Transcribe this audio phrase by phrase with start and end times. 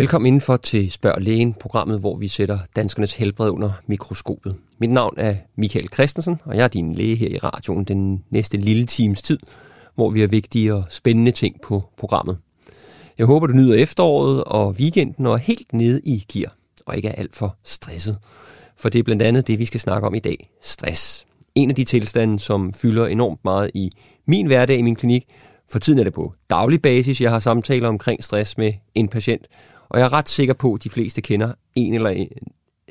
[0.00, 4.56] Velkommen indenfor til Spørg Lægen, programmet, hvor vi sætter danskernes helbred under mikroskopet.
[4.78, 8.56] Mit navn er Michael Christensen, og jeg er din læge her i radioen den næste
[8.56, 9.38] lille times tid,
[9.94, 12.38] hvor vi har vigtige og spændende ting på programmet.
[13.18, 16.54] Jeg håber, du nyder efteråret og weekenden og er helt nede i gear,
[16.86, 18.18] og ikke er alt for stresset.
[18.76, 20.50] For det er blandt andet det, vi skal snakke om i dag.
[20.62, 21.26] Stress.
[21.54, 23.90] En af de tilstande, som fylder enormt meget i
[24.26, 25.24] min hverdag i min klinik.
[25.70, 29.46] For tiden er det på daglig basis, jeg har samtaler omkring stress med en patient,
[29.90, 32.28] og jeg er ret sikker på, at de fleste kender en eller, en,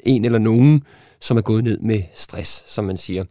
[0.03, 0.83] en eller nogen,
[1.21, 3.23] som er gået ned med stress, som man siger.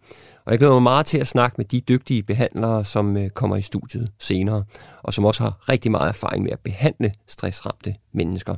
[0.44, 3.56] Og jeg glæder mig meget til at snakke med de dygtige behandlere, som øh, kommer
[3.56, 4.64] i studiet senere,
[5.02, 8.54] og som også har rigtig meget erfaring med at behandle stressramte mennesker.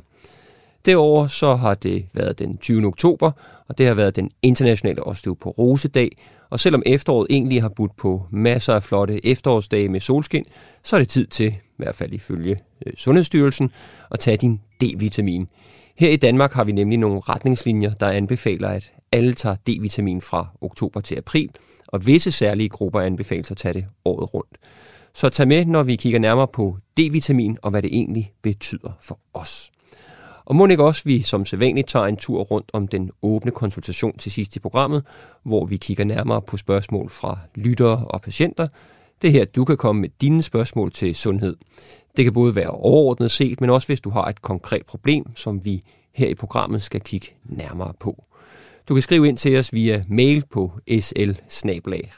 [0.85, 2.87] Derover så har det været den 20.
[2.87, 3.31] oktober,
[3.67, 6.17] og det har været den internationale osteoporosedag.
[6.49, 10.45] Og selvom efteråret egentlig har budt på masser af flotte efterårsdage med solskin,
[10.83, 13.71] så er det tid til, i hvert fald ifølge øh, Sundhedsstyrelsen,
[14.11, 15.47] at tage din D-vitamin.
[15.95, 20.47] Her i Danmark har vi nemlig nogle retningslinjer, der anbefaler, at alle tager D-vitamin fra
[20.61, 21.49] oktober til april,
[21.87, 24.57] og visse særlige grupper anbefales at tage det året rundt.
[25.13, 29.19] Så tag med, når vi kigger nærmere på D-vitamin og hvad det egentlig betyder for
[29.33, 29.71] os.
[30.45, 34.17] Og må ikke også, vi som sædvanligt tager en tur rundt om den åbne konsultation
[34.17, 35.05] til sidst i programmet,
[35.43, 38.67] hvor vi kigger nærmere på spørgsmål fra lyttere og patienter.
[39.21, 41.55] Det er her, du kan komme med dine spørgsmål til sundhed.
[42.17, 45.65] Det kan både være overordnet set, men også hvis du har et konkret problem, som
[45.65, 45.81] vi
[46.13, 48.23] her i programmet skal kigge nærmere på.
[48.89, 51.31] Du kan skrive ind til os via mail på sl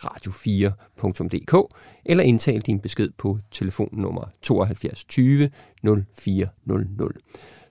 [0.04, 1.68] radio 4dk
[2.06, 5.50] eller indtale din besked på telefonnummer 72 20
[5.84, 7.20] 0400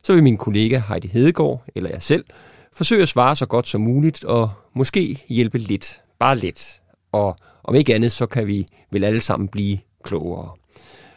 [0.03, 2.25] så vil min kollega Heidi Hedegaard eller jeg selv
[2.73, 6.83] forsøge at svare så godt som muligt og måske hjælpe lidt, bare lidt.
[7.13, 10.51] Og om ikke andet, så kan vi vel alle sammen blive klogere.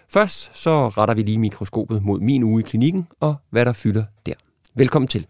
[0.09, 4.03] Først så retter vi lige mikroskopet mod min uge i klinikken og hvad der fylder
[4.25, 4.33] der.
[4.75, 5.27] Velkommen til.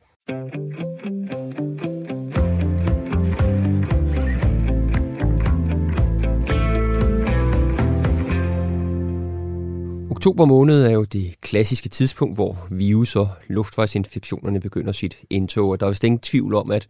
[10.26, 15.80] Oktober måned er jo det klassiske tidspunkt, hvor virus- og luftvejsinfektionerne begynder sit indtog, og
[15.80, 16.88] der er vist ingen tvivl om, at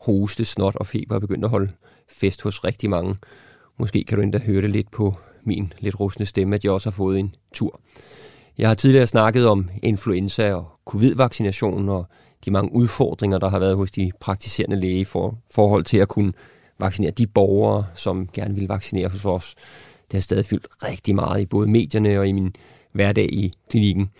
[0.00, 1.72] hoste, snot og feber er begyndt at holde
[2.08, 3.14] fest hos rigtig mange.
[3.78, 5.14] Måske kan du endda høre det lidt på
[5.44, 7.80] min lidt rustne stemme, at jeg også har fået en tur.
[8.58, 12.06] Jeg har tidligere snakket om influenza og covid-vaccination og
[12.44, 16.32] de mange udfordringer, der har været hos de praktiserende læge for forhold til at kunne
[16.78, 19.54] vaccinere de borgere, som gerne vil vaccinere hos os.
[20.10, 22.56] Det har stadig fyldt rigtig meget i både medierne og i min
[22.92, 24.10] hverdag i klinikken.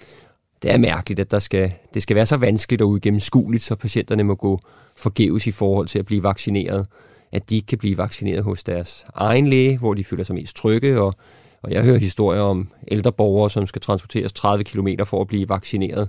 [0.62, 4.24] Det er mærkeligt, at der skal, det skal være så vanskeligt og uigennemskueligt, så patienterne
[4.24, 4.60] må gå
[4.96, 6.86] forgæves i forhold til at blive vaccineret.
[7.32, 10.56] At de ikke kan blive vaccineret hos deres egen læge, hvor de føler sig mest
[10.56, 11.00] trygge.
[11.00, 11.14] Og,
[11.62, 15.48] og jeg hører historier om ældre borgere, som skal transporteres 30 km for at blive
[15.48, 16.08] vaccineret,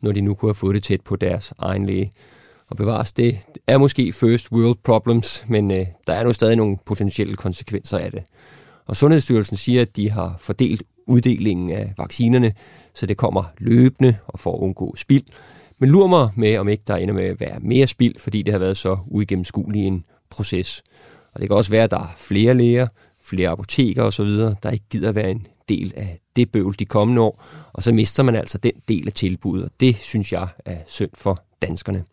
[0.00, 2.12] når de nu kunne have fået det tæt på deres egen læge.
[2.70, 6.76] Og bevares, det er måske first world problems, men øh, der er nu stadig nogle
[6.86, 8.22] potentielle konsekvenser af det.
[8.88, 12.52] Og Sundhedsstyrelsen siger, at de har fordelt uddelingen af vaccinerne,
[12.94, 15.24] så det kommer løbende og for at undgå spild.
[15.78, 18.52] Men lurer mig med, om ikke der ender med at være mere spild, fordi det
[18.52, 20.82] har været så uigennemskuelig en proces.
[21.34, 22.86] Og det kan også være, at der er flere læger,
[23.22, 24.26] flere apoteker osv.,
[24.62, 28.22] der ikke gider være en del af det bøvl de kommende år, og så mister
[28.22, 32.04] man altså den del af tilbuddet, og det synes jeg er synd for danskerne.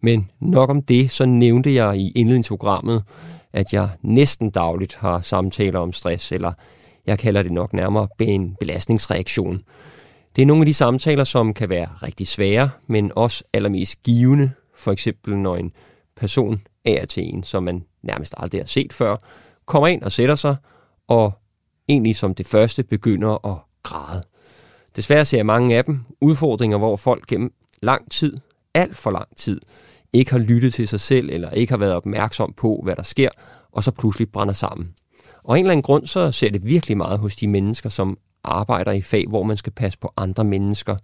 [0.00, 3.04] Men nok om det, så nævnte jeg i indledningsprogrammet,
[3.52, 6.52] at jeg næsten dagligt har samtaler om stress, eller
[7.06, 9.60] jeg kalder det nok nærmere en belastningsreaktion.
[10.36, 14.50] Det er nogle af de samtaler, som kan være rigtig svære, men også allermest givende.
[14.76, 15.72] For eksempel når en
[16.16, 19.16] person er til en, som man nærmest aldrig har set før,
[19.66, 20.56] kommer ind og sætter sig,
[21.08, 21.32] og
[21.88, 24.22] egentlig som det første begynder at græde.
[24.96, 27.52] Desværre ser jeg mange af dem udfordringer, hvor folk gennem
[27.82, 28.36] lang tid,
[28.74, 29.60] alt for lang tid,
[30.12, 33.28] ikke har lyttet til sig selv, eller ikke har været opmærksom på, hvad der sker,
[33.72, 34.94] og så pludselig brænder sammen.
[35.44, 38.18] Og af en eller anden grund, så ser det virkelig meget hos de mennesker, som
[38.44, 40.96] arbejder i fag, hvor man skal passe på andre mennesker,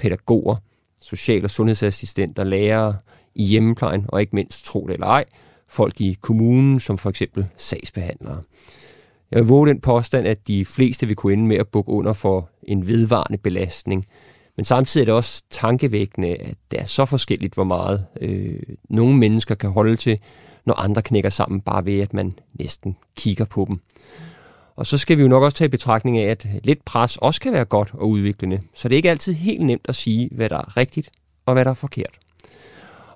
[0.00, 0.56] pædagoger,
[1.00, 2.94] social- og sundhedsassistenter, lærere
[3.34, 5.24] i hjemmeplejen, og ikke mindst, tro det eller ej,
[5.68, 8.42] folk i kommunen, som for eksempel sagsbehandlere.
[9.30, 12.12] Jeg vil våge den påstand, at de fleste vil kunne ende med at bukke under
[12.12, 14.06] for en vedvarende belastning,
[14.58, 19.16] men samtidig er det også tankevækkende, at det er så forskelligt, hvor meget øh, nogle
[19.16, 20.18] mennesker kan holde til,
[20.66, 23.80] når andre knækker sammen, bare ved at man næsten kigger på dem.
[24.76, 27.40] Og så skal vi jo nok også tage i betragtning af, at lidt pres også
[27.40, 28.60] kan være godt og udviklende.
[28.74, 31.10] Så det er ikke altid helt nemt at sige, hvad der er rigtigt
[31.46, 32.18] og hvad der er forkert.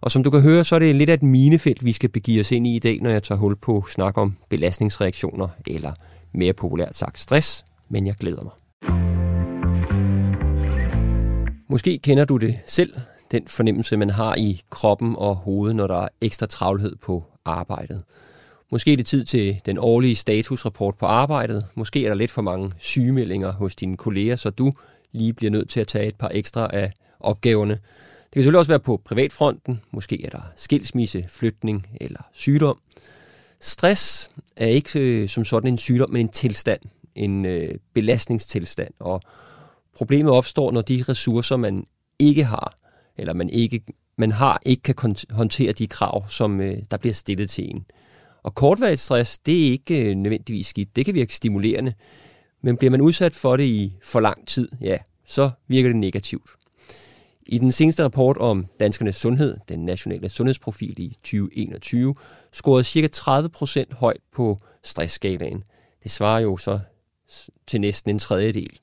[0.00, 2.40] Og som du kan høre, så er det lidt af et minefelt, vi skal begive
[2.40, 5.92] os ind i i dag, når jeg tager hul på snak om belastningsreaktioner, eller
[6.32, 8.52] mere populært sagt stress, men jeg glæder mig.
[11.72, 12.94] Måske kender du det selv,
[13.30, 18.02] den fornemmelse, man har i kroppen og hovedet, når der er ekstra travlhed på arbejdet.
[18.70, 21.66] Måske er det tid til den årlige statusrapport på arbejdet.
[21.74, 24.72] Måske er der lidt for mange sygemeldinger hos dine kolleger, så du
[25.12, 27.74] lige bliver nødt til at tage et par ekstra af opgaverne.
[27.74, 29.80] Det kan selvfølgelig også være på privatfronten.
[29.90, 32.78] Måske er der skilsmisse, flytning eller sygdom.
[33.60, 36.80] Stress er ikke øh, som sådan en sygdom, men en tilstand.
[37.14, 38.94] En øh, belastningstilstand.
[39.00, 39.22] Og
[39.96, 41.86] problemet opstår, når de ressourcer, man
[42.18, 42.78] ikke har,
[43.16, 43.82] eller man ikke
[44.16, 47.84] man har, ikke kan håndtere de krav, som øh, der bliver stillet til en.
[48.42, 50.96] Og kortvarigt stress, det er ikke øh, nødvendigvis skidt.
[50.96, 51.94] Det kan virke stimulerende.
[52.62, 56.50] Men bliver man udsat for det i for lang tid, ja, så virker det negativt.
[57.46, 62.14] I den seneste rapport om danskernes sundhed, den nationale sundhedsprofil i 2021,
[62.52, 63.08] scorede ca.
[63.88, 65.64] 30% højt på stressskalaen.
[66.02, 66.80] Det svarer jo så
[67.66, 68.78] til næsten en tredjedel.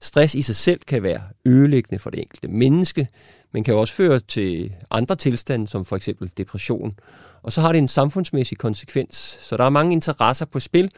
[0.00, 3.08] Stress i sig selv kan være ødelæggende for det enkelte menneske,
[3.52, 6.98] men kan også føre til andre tilstande, som for eksempel depression.
[7.42, 10.90] Og så har det en samfundsmæssig konsekvens, så der er mange interesser på spil,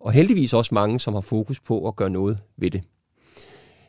[0.00, 2.82] og heldigvis også mange, som har fokus på at gøre noget ved det.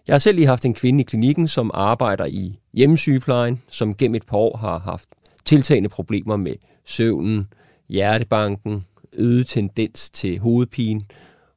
[0.08, 4.16] Jeg har selv lige haft en kvinde i klinikken, som arbejder i hjemmesygeplejen, som gennem
[4.16, 5.10] et par år har haft
[5.46, 6.56] tiltagende problemer med
[6.86, 7.48] søvnen,
[7.90, 11.02] hjertebanken, øget tendens til hovedpine.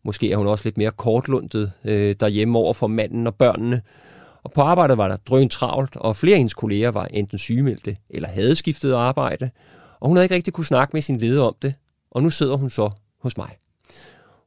[0.05, 3.83] Måske er hun også lidt mere kortlundet øh, derhjemme over for manden og børnene.
[4.43, 7.97] Og på arbejdet var der drøn travlt, og flere af hendes kolleger var enten sygemeldte
[8.11, 9.51] eller havde skiftet arbejde.
[10.01, 11.75] Og hun havde ikke rigtig kunne snakke med sin leder om det,
[12.11, 12.91] og nu sidder hun så
[13.23, 13.51] hos mig.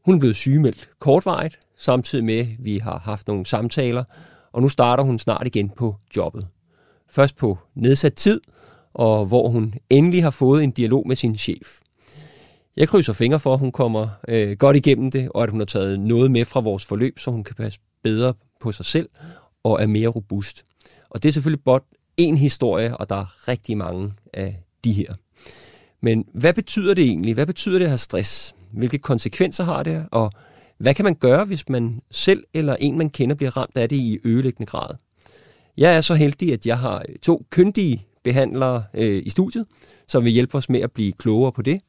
[0.06, 4.04] Hun er blevet sygemeldt kortvarigt, samtidig med, at vi har haft nogle samtaler,
[4.54, 6.48] og nu starter hun snart igen på jobbet.
[7.10, 8.42] Først på nedsat tid,
[8.94, 11.80] og hvor hun endelig har fået en dialog med sin chef.
[12.78, 15.66] Jeg krydser fingre for, at hun kommer øh, godt igennem det, og at hun har
[15.66, 19.10] taget noget med fra vores forløb, så hun kan passe bedre på sig selv
[19.64, 20.66] og er mere robust.
[21.10, 21.84] Og det er selvfølgelig blot
[22.22, 25.14] én historie, og der er rigtig mange af de her.
[26.02, 27.34] Men hvad betyder det egentlig?
[27.34, 28.56] Hvad betyder det at have stress?
[28.74, 30.06] Hvilke konsekvenser har det?
[30.12, 30.32] Og
[30.78, 33.96] hvad kan man gøre, hvis man selv eller en, man kender, bliver ramt af det
[33.96, 34.96] i ødelæggende grad?
[35.78, 39.66] Jeg er så heldig, at jeg har to kyndige behandlere øh, i studiet,
[40.08, 41.82] som vil hjælpe os med at blive klogere på det.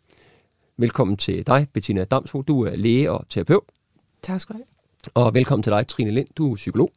[0.81, 2.43] Velkommen til dig, Bettina Damsbo.
[2.43, 3.63] Du er læge og terapeut.
[4.23, 5.25] Tak skal du have.
[5.25, 6.29] Og velkommen til dig, Trine Lind.
[6.37, 6.91] Du er psykolog.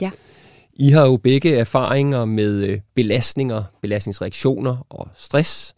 [0.00, 0.10] Ja.
[0.74, 5.74] I har jo begge erfaringer med øh, belastninger, belastningsreaktioner og stress.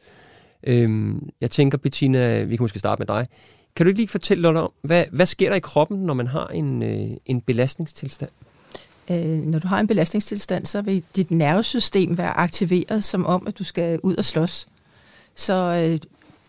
[0.67, 3.29] Øhm, jeg tænker, Bettina, vi kan måske starte med dig.
[3.77, 6.47] Kan du lige fortælle lidt om, hvad, hvad sker der i kroppen, når man har
[6.47, 8.31] en, øh, en belastningstilstand?
[9.11, 13.59] Øh, når du har en belastningstilstand, så vil dit nervesystem være aktiveret, som om, at
[13.59, 14.69] du skal ud og slås.
[15.37, 16.01] Så øh,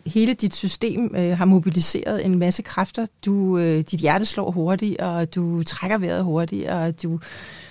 [0.05, 3.05] hele dit system øh, har mobiliseret en masse kræfter.
[3.25, 7.19] Du, øh, dit hjerte slår hurtigt, og du trækker vejret hurtigt, og du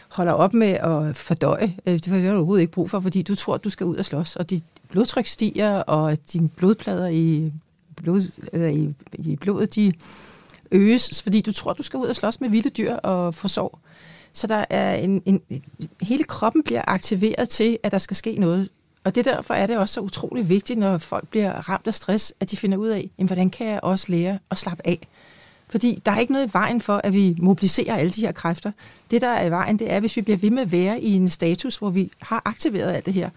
[0.08, 1.74] holder op med at fordøje.
[1.86, 4.04] Øh, det har du overhovedet ikke brug for, fordi du tror, du skal ud og
[4.04, 7.52] slås, og dit blodtryk stiger, og dine blodplader i,
[7.96, 8.22] blod,
[8.52, 9.92] eller i, i blodet, de
[10.70, 13.78] øges, fordi du tror, du skal ud og slås med vilde dyr og få sov.
[14.32, 15.40] Så der er en, en,
[16.00, 18.68] hele kroppen bliver aktiveret til, at der skal ske noget.
[19.04, 22.34] Og det derfor er det også så utrolig vigtigt, når folk bliver ramt af stress,
[22.40, 24.98] at de finder ud af, jamen, hvordan kan jeg også lære at slappe af?
[25.68, 28.72] Fordi der er ikke noget i vejen for, at vi mobiliserer alle de her kræfter.
[29.10, 31.12] Det, der er i vejen, det er, hvis vi bliver ved med at være i
[31.12, 33.30] en status, hvor vi har aktiveret alt det her.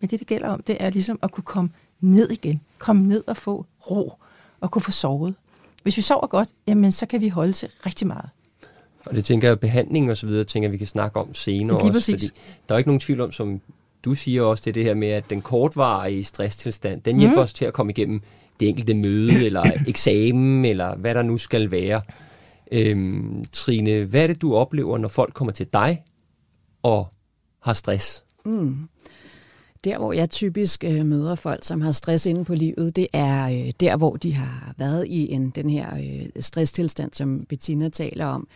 [0.00, 2.60] Men det, det gælder om, det er ligesom at kunne komme ned igen.
[2.78, 4.12] Komme ned og få ro
[4.60, 5.34] og kunne få sovet.
[5.82, 8.28] Hvis vi sover godt, jamen, så kan vi holde til rigtig meget.
[9.06, 11.84] Og det tænker jeg, behandling og så videre, tænker jeg, vi kan snakke om senere
[11.84, 12.12] Lige også.
[12.12, 12.30] Fordi
[12.68, 13.60] der er ikke nogen tvivl om, som
[14.04, 17.42] du siger også, det, det her med, at den kortvarige stresstilstand, den hjælper mm.
[17.42, 18.20] os til at komme igennem
[18.60, 22.02] det enkelte møde, eller eksamen, eller hvad der nu skal være.
[22.72, 26.02] Øhm, Trine, hvad er det, du oplever, når folk kommer til dig
[26.82, 27.08] og
[27.62, 28.24] har stress?
[28.44, 28.88] Mm.
[29.84, 33.48] Der, hvor jeg typisk øh, møder folk, som har stress inde på livet, det er
[33.48, 38.26] øh, der, hvor de har været i en, den her øh, stresstilstand, som Bettina taler
[38.26, 38.48] om,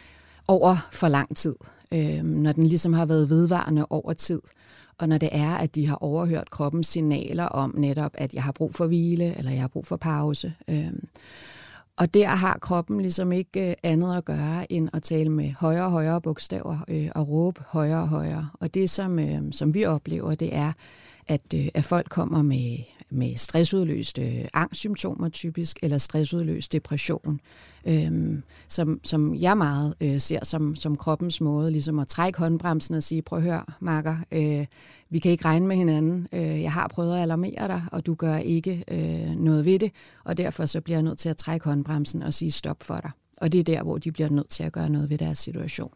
[0.49, 1.55] over for lang tid.
[1.93, 4.41] Øh, når den ligesom har været vedvarende over tid.
[4.99, 8.53] Og når det er, at de har overhørt kroppens signaler om netop, at jeg har
[8.53, 10.55] brug for hvile, eller jeg har brug for pause.
[10.69, 10.93] Øh,
[11.97, 15.85] og der har kroppen ligesom ikke øh, andet at gøre, end at tale med højere
[15.85, 18.49] og højere bogstaver øh, og råbe højere og højere.
[18.61, 20.73] Og det, som, øh, som vi oplever, det er,
[21.27, 22.79] at, øh, at folk kommer med,
[23.11, 27.41] med stressudløste angstsymptomer typisk, eller stressudløst depression,
[27.87, 32.95] øhm, som, som jeg meget øh, ser som, som kroppens måde, ligesom at trække håndbremsen
[32.95, 34.67] og sige, prøv at høre, Marker, øh,
[35.11, 38.15] vi kan ikke regne med hinanden, øh, jeg har prøvet at alarmere dig, og du
[38.15, 39.93] gør ikke øh, noget ved det,
[40.25, 43.11] og derfor så bliver jeg nødt til at trække håndbremsen og sige stop for dig.
[43.37, 45.91] Og det er der, hvor de bliver nødt til at gøre noget ved deres situation.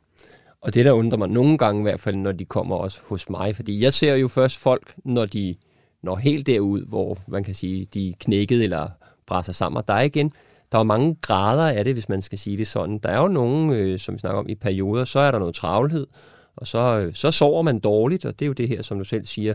[0.63, 3.31] Og det, der undrer mig nogle gange i hvert fald, når de kommer også hos
[3.31, 5.55] mig, fordi jeg ser jo først folk, når de
[6.03, 8.89] når helt derud, hvor man kan sige, de er knækket eller
[9.27, 9.77] brænder sammen.
[9.77, 10.33] Og der er igen,
[10.73, 12.99] der er jo mange grader af det, hvis man skal sige det sådan.
[12.99, 15.55] Der er jo nogen, øh, som vi snakker om i perioder, så er der noget
[15.55, 16.07] travlhed,
[16.57, 19.05] og så, øh, så sover man dårligt, og det er jo det her, som du
[19.05, 19.55] selv siger,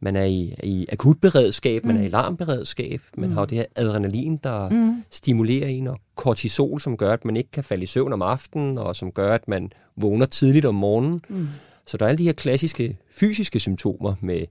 [0.00, 2.00] man er i, i akutberedskab, man mm.
[2.00, 3.34] er i alarmberedskab, man mm.
[3.34, 5.02] har jo det her adrenalin, der mm.
[5.10, 8.78] stimulerer en, og kortisol, som gør, at man ikke kan falde i søvn om aftenen,
[8.78, 11.24] og som gør, at man vågner tidligt om morgenen.
[11.28, 11.48] Mm.
[11.86, 14.46] Så der er alle de her klassiske fysiske symptomer med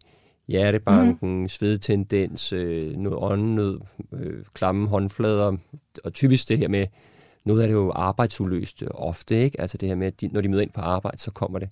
[0.48, 1.48] hjertebanken, mm.
[1.48, 3.80] svedtendens, øh, noget åndenød,
[4.14, 5.58] øh, klamme håndflader,
[6.04, 6.88] og typisk det her med,
[7.46, 9.62] noget af det jo arbejdsuløst ofte, ikke?
[9.62, 11.70] Altså det her med, at de, når de møder ind på arbejde, så kommer det.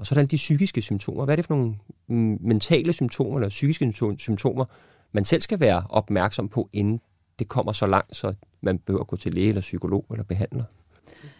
[0.00, 1.24] Og så er der de psykiske symptomer.
[1.24, 1.74] Hvad er det for nogle
[2.08, 4.64] mm, mentale symptomer eller psykiske symptomer,
[5.12, 7.00] man selv skal være opmærksom på, inden
[7.38, 10.64] det kommer så langt, så man behøver at gå til læge eller psykolog eller behandler?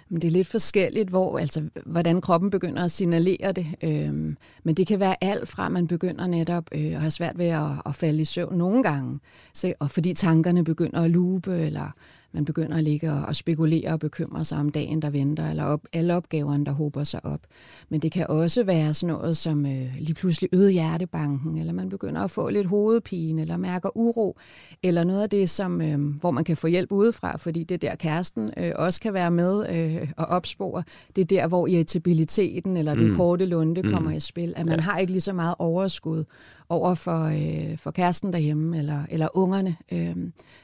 [0.08, 3.66] Men det er lidt forskelligt, hvor, altså, hvordan kroppen begynder at signalere det.
[3.84, 7.38] Øhm, men det kan være alt fra, at man begynder netop øh, at have svært
[7.38, 9.18] ved at, at falde i søvn nogle gange,
[9.54, 11.94] så, og fordi tankerne begynder at lupe, eller
[12.32, 15.80] man begynder at ligge og spekulere og bekymre sig om dagen, der venter, eller op,
[15.92, 17.40] alle opgaverne, der hober sig op.
[17.88, 21.88] Men det kan også være sådan noget som øh, lige pludselig øde hjertebanken, eller man
[21.88, 24.38] begynder at få lidt hovedpine, eller mærker uro,
[24.82, 27.94] eller noget af det, som, øh, hvor man kan få hjælp udefra, fordi det der
[27.94, 30.82] kæresten øh, også kan være med øh, og opspore.
[31.16, 33.16] Det er der, hvor irritabiliteten eller den mm.
[33.16, 33.90] korte lunde mm.
[33.90, 34.82] kommer i spil, at man ja.
[34.82, 36.24] har ikke lige så meget overskud
[36.70, 39.76] over for, øh, for kæresten derhjemme eller, eller ungerne.
[39.92, 40.16] Øh,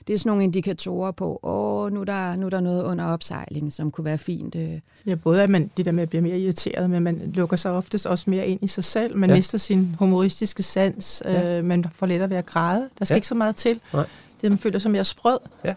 [0.06, 3.04] det er sådan nogle indikatorer på, åh, nu er, der, nu er der noget under
[3.04, 4.54] opsejling, som kunne være fint.
[4.54, 4.80] Øh.
[5.06, 7.72] Ja, både at man det der med at blive mere irriteret, men man lukker sig
[7.72, 9.16] oftest også mere ind i sig selv.
[9.16, 9.36] Man ja.
[9.36, 11.22] mister sin humoristiske sans.
[11.24, 11.58] Ja.
[11.58, 12.88] Øh, man får lettere ved at græde.
[12.98, 13.16] Der skal ja.
[13.16, 13.80] ikke så meget til.
[13.92, 14.06] Nej.
[14.40, 15.38] Det, man føler sig mere sprød.
[15.64, 15.74] Ja.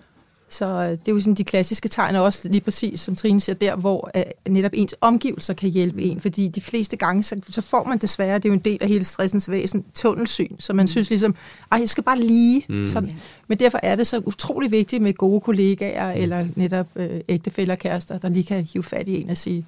[0.50, 3.40] Så øh, det er jo sådan de klassiske tegn, og også lige præcis, som Trine
[3.40, 7.42] siger, der hvor øh, netop ens omgivelser kan hjælpe en, fordi de fleste gange, så,
[7.50, 10.74] så får man desværre, det er jo en del af hele stressens væsen, tunnelsyn, så
[10.74, 10.88] man mm.
[10.88, 11.36] synes ligesom,
[11.72, 12.66] ej, jeg skal bare lige.
[12.70, 12.86] Mm.
[12.86, 13.12] Sådan.
[13.48, 16.22] Men derfor er det så utrolig vigtigt med gode kollegaer, mm.
[16.22, 19.66] eller netop øh, ægtefælder og kærester, der lige kan hive fat i en og sige,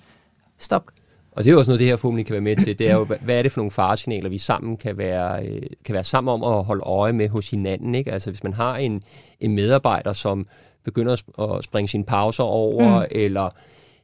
[0.58, 0.84] stop,
[1.32, 2.80] og det er jo også noget, det her formentlig kan være med til.
[2.80, 5.94] Det er jo, hvad er det for nogle faresignaler, vi sammen kan være, øh, kan
[5.94, 7.96] være sammen om at holde øje med hos hinanden.
[7.96, 8.12] Ikke?
[8.12, 9.04] Altså hvis man har en,
[9.40, 10.48] en medarbejder, som
[10.84, 13.06] begynder at springe sine pauser over, mm.
[13.12, 13.50] eller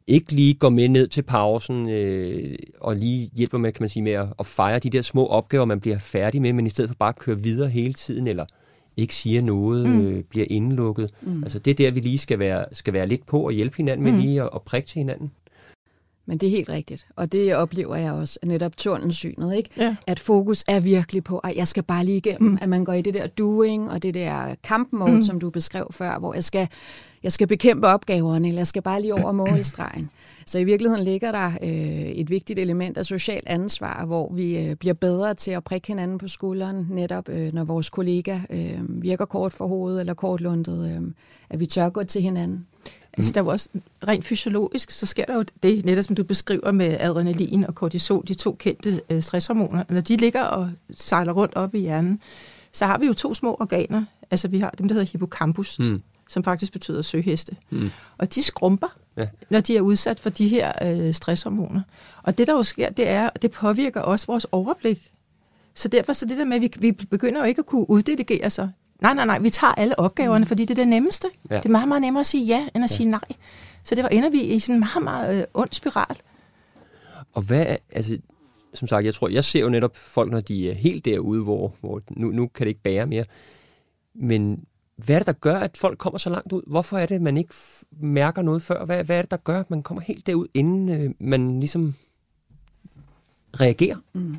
[0.07, 4.03] ikke lige går med ned til pausen øh, og lige hjælper med, kan man sige,
[4.03, 6.89] med at, at fejre de der små opgaver, man bliver færdig med, men i stedet
[6.89, 8.46] for bare at køre videre hele tiden, eller
[8.98, 10.07] ikke siger noget, mm.
[10.07, 11.12] øh, bliver indelukket.
[11.22, 11.43] Mm.
[11.43, 14.03] Altså det er der, vi lige skal være, skal være lidt på og hjælpe hinanden
[14.03, 14.19] med mm.
[14.19, 15.31] lige at, at prikke til hinanden.
[16.29, 19.69] Men det er helt rigtigt, og det oplever jeg også, netop tunnelsynet, ikke?
[19.77, 19.96] Ja.
[20.07, 22.57] At fokus er virkelig på, at jeg skal bare lige igennem, mm.
[22.62, 25.22] at man går i det der doing og det der kampmode, mm.
[25.22, 26.67] som du beskrev før, hvor jeg skal,
[27.24, 30.10] jeg skal bekæmpe opgaverne, eller jeg skal bare lige over målstregen.
[30.46, 34.75] Så i virkeligheden ligger der øh, et vigtigt element af social ansvar, hvor vi øh,
[34.75, 39.25] bliver bedre til at prikke hinanden på skulderen, netop øh, når vores kollega øh, virker
[39.25, 41.12] kort for hovedet eller kortlundet, øh,
[41.50, 42.65] at vi tør gå til hinanden.
[43.17, 43.69] Altså, der er jo også
[44.07, 48.27] rent fysiologisk, så sker der jo det, netop som du beskriver med adrenalin og kortisol,
[48.27, 49.83] de to kendte øh, stresshormoner.
[49.89, 52.19] Når de ligger og sejler rundt op i hjernen,
[52.71, 54.03] så har vi jo to små organer.
[54.31, 56.01] Altså, vi har dem, der hedder hippocampus, mm.
[56.29, 57.55] som faktisk betyder søheste.
[57.69, 57.91] Mm.
[58.17, 59.27] Og de skrumper, ja.
[59.50, 61.81] når de er udsat for de her øh, stresshormoner.
[62.24, 65.12] Og det, der jo sker, det er, det påvirker også vores overblik.
[65.75, 68.50] Så derfor så det der med, at vi, vi begynder jo ikke at kunne uddelegere
[68.50, 68.71] sig
[69.01, 70.48] Nej, nej, nej, vi tager alle opgaverne, mm.
[70.48, 71.27] fordi det er det nemmeste.
[71.50, 71.58] Ja.
[71.58, 72.96] Det er meget, meget nemmere at sige ja, end at ja.
[72.96, 73.30] sige nej.
[73.84, 76.18] Så derfor ender vi i sådan en meget, meget øh, ond spiral.
[77.34, 78.18] Og hvad, altså,
[78.74, 81.74] som sagt, jeg tror, jeg ser jo netop folk, når de er helt derude, hvor,
[81.82, 83.25] hvor nu, nu kan det ikke bære mere.
[84.16, 86.62] Men hvad er det, der gør, at folk kommer så langt ud?
[86.68, 87.54] Hvorfor er det, at man ikke
[88.00, 88.86] mærker noget før?
[88.86, 91.94] Hvad, hvad er det, der gør, at man kommer helt derud, inden øh, man ligesom
[93.60, 93.98] reagerer?
[94.13, 94.36] Mm.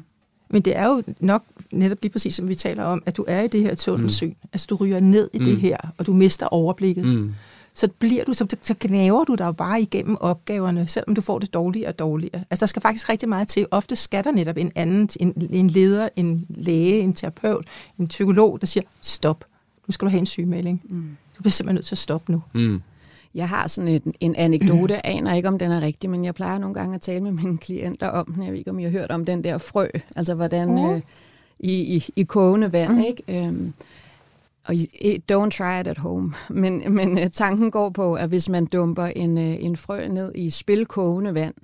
[0.50, 3.43] Men det er jo nok netop lige præcis, som vi taler om, at du er
[3.43, 4.28] i det her tunnelsyn.
[4.28, 4.49] Mm.
[4.52, 5.45] Altså du ryger ned i mm.
[5.45, 7.05] det her, og du mister overblikket.
[7.05, 7.35] Mm.
[7.73, 11.55] Så bliver du, så, så knæver du dig bare igennem opgaverne, selvom du får det
[11.55, 12.45] dårligere og dårligere.
[12.50, 13.67] Altså der skal faktisk rigtig meget til.
[13.71, 17.67] Ofte skal der netop en anden, en, en leder, en læge, en terapeut,
[17.99, 19.45] en psykolog, der siger, stop,
[19.87, 20.83] nu skal du have en sygemelding.
[20.88, 21.17] Mm.
[21.37, 22.43] Du bliver simpelthen nødt til at stoppe nu.
[22.52, 22.83] Mm.
[23.35, 26.58] Jeg har sådan en, en anekdote, aner ikke, om den er rigtig, men jeg plejer
[26.58, 28.42] nogle gange at tale med mine klienter om den.
[28.42, 30.90] Jeg ved ikke, om I har hørt om den der frø, altså hvordan mm.
[30.90, 31.00] øh,
[31.58, 33.04] i, i, i kogende vand, mm.
[33.04, 33.47] ikke?
[33.47, 33.73] Øhm,
[34.64, 34.75] og
[35.32, 36.32] don't try it at home.
[36.62, 40.32] Men, men øh, tanken går på, at hvis man dumper en, øh, en frø ned
[40.35, 41.54] i spilkogende vand,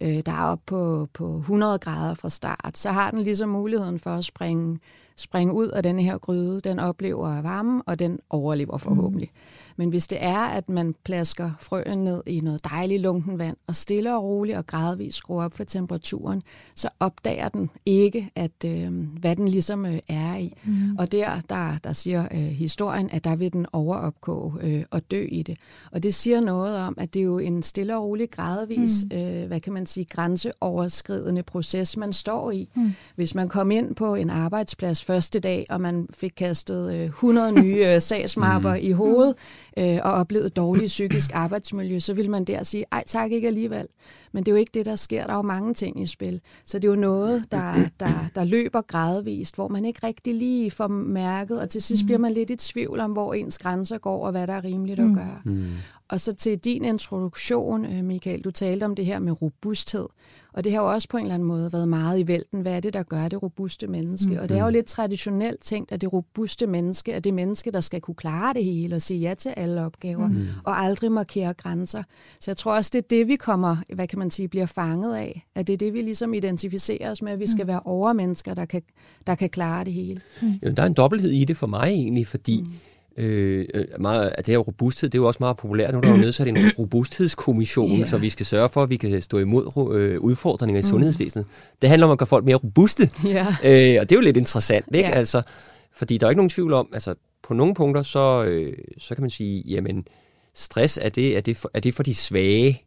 [0.00, 3.98] øh, der er op på, på 100 grader fra start, så har den ligesom muligheden
[3.98, 4.78] for at springe
[5.16, 9.30] springe ud af den her gryde, den oplever varme, og den overlever forhåbentlig.
[9.34, 9.40] Mm.
[9.76, 13.76] Men hvis det er, at man plasker frøen ned i noget dejligt lunken vand, og
[13.76, 16.42] stille og roligt og gradvist skruer op for temperaturen,
[16.76, 20.52] så opdager den ikke, at øh, hvad den ligesom øh, er i.
[20.64, 20.96] Mm.
[20.98, 25.26] Og der, der, der siger øh, historien, at der vil den overopkoge øh, og dø
[25.28, 25.58] i det.
[25.92, 29.16] Og det siger noget om, at det er jo en stille og rolig, gradvis, mm.
[29.16, 32.68] øh, hvad kan man sige, grænseoverskridende proces, man står i.
[32.76, 32.92] Mm.
[33.14, 37.52] Hvis man kom ind på en arbejdsplads første dag, og man fik kastet øh, 100
[37.62, 38.80] nye øh, sagsmapper mm.
[38.82, 39.34] i hovedet,
[39.78, 43.86] øh, og oplevede dårligt psykisk arbejdsmiljø, så vil man der sige, ej tak ikke alligevel.
[44.32, 45.24] Men det er jo ikke det, der sker.
[45.24, 46.40] Der er jo mange ting i spil.
[46.66, 50.70] Så det er jo noget, der, der, der løber gradvist, hvor man ikke rigtig lige
[50.70, 52.06] får mærket, og til sidst mm.
[52.06, 55.00] bliver man lidt i tvivl om, hvor ens grænser går, og hvad der er rimeligt
[55.00, 55.14] at mm.
[55.14, 55.40] gøre.
[55.44, 55.66] Mm.
[56.08, 60.06] Og så til din introduktion, øh, Michael, du talte om det her med robusthed.
[60.52, 62.60] Og det har jo også på en eller anden måde været meget i vælten.
[62.60, 64.30] Hvad er det, der gør det robuste menneske?
[64.30, 64.38] Mm.
[64.38, 67.80] Og det er jo lidt traditionelt tænkt, at det robuste menneske er det menneske, der
[67.80, 70.46] skal kunne klare det hele og sige ja til alle opgaver, mm.
[70.64, 72.02] og aldrig markere grænser.
[72.40, 75.16] Så jeg tror også, det er det, vi kommer, hvad kan man sige, bliver fanget
[75.16, 75.46] af.
[75.54, 77.68] At det er det, vi ligesom identificerer os med, at vi skal mm.
[77.68, 78.82] være overmennesker, der kan,
[79.26, 80.20] der kan klare det hele.
[80.42, 80.52] Mm.
[80.66, 82.72] Jo, der er en dobbelthed i det for mig egentlig, fordi mm
[83.18, 83.66] Øh,
[84.00, 85.92] meget, det her robusthed, det er jo også meget populært.
[85.92, 88.08] Nu er der jo nedsat en robusthedskommission, yeah.
[88.08, 90.88] så vi skal sørge for, at vi kan stå imod øh, udfordringer i mm.
[90.88, 91.46] sundhedsvæsenet.
[91.82, 93.10] Det handler om at gøre folk mere robuste.
[93.26, 93.46] Yeah.
[93.46, 95.08] Øh, og det er jo lidt interessant, ikke?
[95.08, 95.18] Yeah.
[95.18, 95.42] Altså,
[95.92, 99.22] fordi der er ikke nogen tvivl om, altså på nogle punkter, så, øh, så kan
[99.22, 100.04] man sige, jamen,
[100.54, 102.82] stress, er det, er det, for, er det for de svage?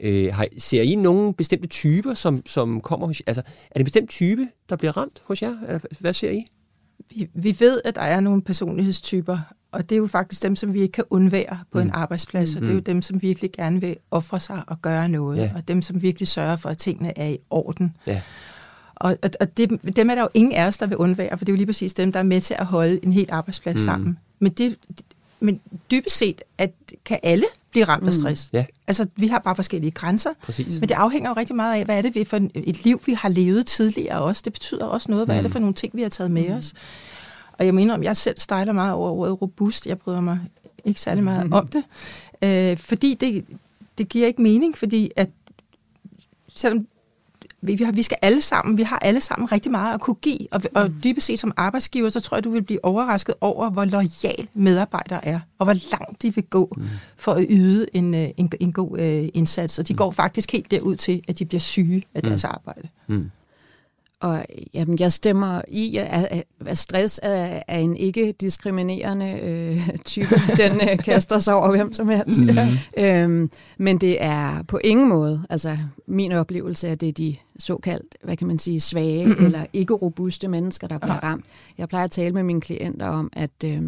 [0.00, 3.84] Øh, har, ser I nogle bestemte typer, som, som kommer hos Altså, er det en
[3.84, 5.78] bestemt type, der bliver ramt hos jer?
[6.00, 6.44] Hvad ser I?
[7.10, 9.38] Vi, vi ved, at der er nogle personlighedstyper,
[9.74, 11.84] og det er jo faktisk dem, som vi ikke kan undvære på mm.
[11.84, 12.84] en arbejdsplads, og det er jo mm.
[12.84, 15.50] dem, som virkelig gerne vil ofre sig og gøre noget, ja.
[15.54, 17.96] og dem, som virkelig sørger for, at tingene er i orden.
[18.06, 18.20] Ja.
[18.94, 21.44] Og, og, og det, dem er der jo ingen af os, der vil undvære, for
[21.44, 23.76] det er jo lige præcis dem, der er med til at holde en helt arbejdsplads
[23.76, 23.84] mm.
[23.84, 24.18] sammen.
[24.38, 24.76] Men, det,
[25.40, 26.72] men dybest set at
[27.04, 28.20] kan alle blive ramt af mm.
[28.20, 28.52] stress.
[28.52, 28.56] Mm.
[28.56, 28.64] Ja.
[28.86, 30.80] Altså, vi har bare forskellige grænser, Præcis.
[30.80, 33.28] men det afhænger jo rigtig meget af, hvad er det for et liv, vi har
[33.28, 34.42] levet tidligere også.
[34.44, 35.38] Det betyder også noget, hvad mm.
[35.38, 35.52] er det mm.
[35.52, 36.54] for nogle ting, vi har taget med mm.
[36.54, 36.74] os.
[37.58, 39.86] Og jeg mener, om jeg selv stejler meget over ordet robust.
[39.86, 40.40] Jeg bryder mig
[40.84, 41.84] ikke særlig meget om det.
[42.42, 43.44] Øh, fordi det,
[43.98, 45.30] det giver ikke mening, fordi at
[46.48, 46.86] selvom
[47.60, 50.14] vi, vi, har, vi skal alle sammen, vi har alle sammen rigtig meget at kunne
[50.14, 53.70] give, og, og dybest set som arbejdsgiver, så tror jeg, du vil blive overrasket over,
[53.70, 56.84] hvor lojal medarbejdere er, og hvor langt de vil gå mm.
[57.16, 59.78] for at yde en, øh, en, en god uh, indsats.
[59.78, 62.50] Og de går faktisk helt derud til, at de bliver syge af deres mm.
[62.52, 62.88] arbejde.
[63.06, 63.30] Mm.
[64.20, 70.34] Og jamen, jeg stemmer i, at, at stress er, er en ikke-diskriminerende øh, type.
[70.62, 72.40] Den øh, kaster sig over hvem som helst.
[72.40, 73.04] Mm-hmm.
[73.04, 78.16] øhm, men det er på ingen måde, altså min oplevelse er, det er de såkaldt,
[78.22, 79.44] hvad kan man sige, svage mm-hmm.
[79.44, 81.44] eller ikke-robuste mennesker, der bliver ramt.
[81.78, 83.64] Jeg plejer at tale med mine klienter om, at...
[83.64, 83.82] Øh,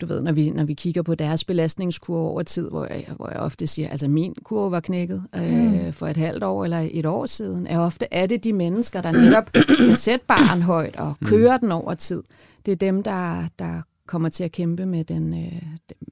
[0.00, 3.28] du ved, når vi, når vi kigger på deres belastningskurve over tid, hvor jeg, hvor
[3.28, 5.92] jeg ofte siger, altså min kurve var knækket øh, mm.
[5.92, 9.12] for et halvt år eller et år siden, er ofte er det de mennesker, der
[9.12, 11.26] netop kan sætte barn højt og mm.
[11.26, 11.60] køre mm.
[11.60, 12.22] den over tid.
[12.66, 15.62] Det er dem, der, der kommer til at kæmpe med den, øh,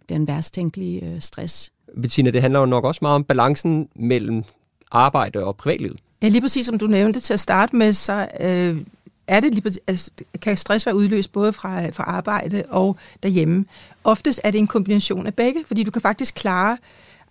[0.09, 1.73] den værst tænkelige øh, stress.
[2.03, 4.45] Bettina, det handler jo nok også meget om balancen mellem
[4.91, 5.97] arbejde og privatlivet.
[6.23, 8.77] Ja, lige præcis som du nævnte til at starte med, så øh,
[9.27, 10.11] er det lige, altså,
[10.43, 13.65] kan stress være udløst både fra, fra arbejde og derhjemme.
[14.05, 16.77] Oftest er det en kombination af begge, fordi du kan faktisk klare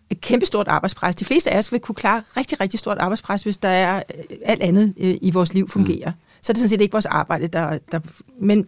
[0.10, 1.16] et kæmpestort arbejdspres.
[1.16, 4.38] De fleste af os vil kunne klare rigtig, rigtig stort arbejdspres, hvis der er øh,
[4.46, 6.10] alt andet øh, i vores liv fungerer.
[6.10, 6.18] Mm.
[6.42, 8.00] Så er det sådan set ikke vores arbejde, der, der...
[8.40, 8.68] Men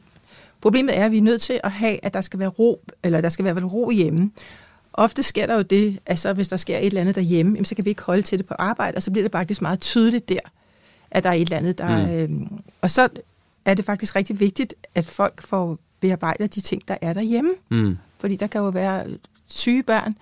[0.61, 3.21] problemet er, at vi er nødt til at have, at der skal være ro, eller
[3.21, 4.31] der skal være ro hjemme.
[4.93, 7.75] Ofte sker der jo det, at så hvis der sker et eller andet derhjemme, så
[7.75, 10.29] kan vi ikke holde til det på arbejde, og så bliver det faktisk meget tydeligt
[10.29, 10.39] der,
[11.15, 12.27] at der er et eller andet, der...
[12.27, 12.43] Mm.
[12.43, 12.47] Øh,
[12.81, 13.09] og så
[13.65, 17.51] er det faktisk rigtig vigtigt, at folk får bearbejdet de ting, der er derhjemme.
[17.69, 17.97] Mm.
[18.19, 19.05] Fordi der kan jo være
[19.47, 20.15] syge børn.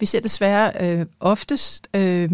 [0.00, 1.88] Vi ser desværre øh, oftest...
[1.94, 2.30] Øh,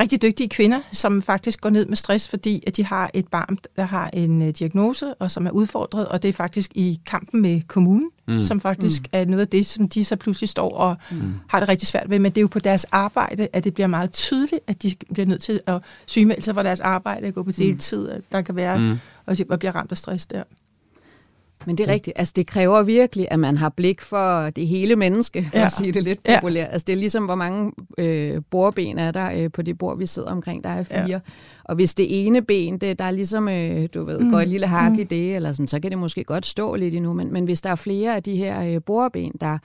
[0.00, 3.56] rigtig dygtige kvinder, som faktisk går ned med stress, fordi at de har et barn,
[3.76, 7.42] der har en uh, diagnose, og som er udfordret, og det er faktisk i kampen
[7.42, 8.42] med kommunen, mm.
[8.42, 9.08] som faktisk mm.
[9.12, 11.34] er noget af det, som de så pludselig står og mm.
[11.48, 12.18] har det rigtig svært ved.
[12.18, 15.26] Men det er jo på deres arbejde, at det bliver meget tydeligt, at de bliver
[15.26, 18.22] nødt til at sygemelde sig for deres arbejde, gå på deltid, mm.
[18.32, 18.98] der kan være, mm.
[19.26, 20.42] og, og bliver ramt af stress der.
[21.66, 22.18] Men det er rigtigt.
[22.18, 25.64] Altså, det kræver virkelig, at man har blik for det hele menneske, for ja.
[25.64, 26.66] at sige det lidt populært.
[26.66, 26.72] Ja.
[26.72, 30.06] Altså, det er ligesom, hvor mange øh, bordben er der øh, på det bord, vi
[30.06, 30.64] sidder omkring.
[30.64, 31.06] Der er fire.
[31.08, 31.20] Ja.
[31.64, 34.30] Og hvis det ene ben, det, der er ligesom, øh, du ved, mm.
[34.30, 34.98] går et lille hak mm.
[34.98, 37.12] i det, eller sådan, så kan det måske godt stå lidt endnu.
[37.12, 39.58] Men, men hvis der er flere af de her øh, bordben, der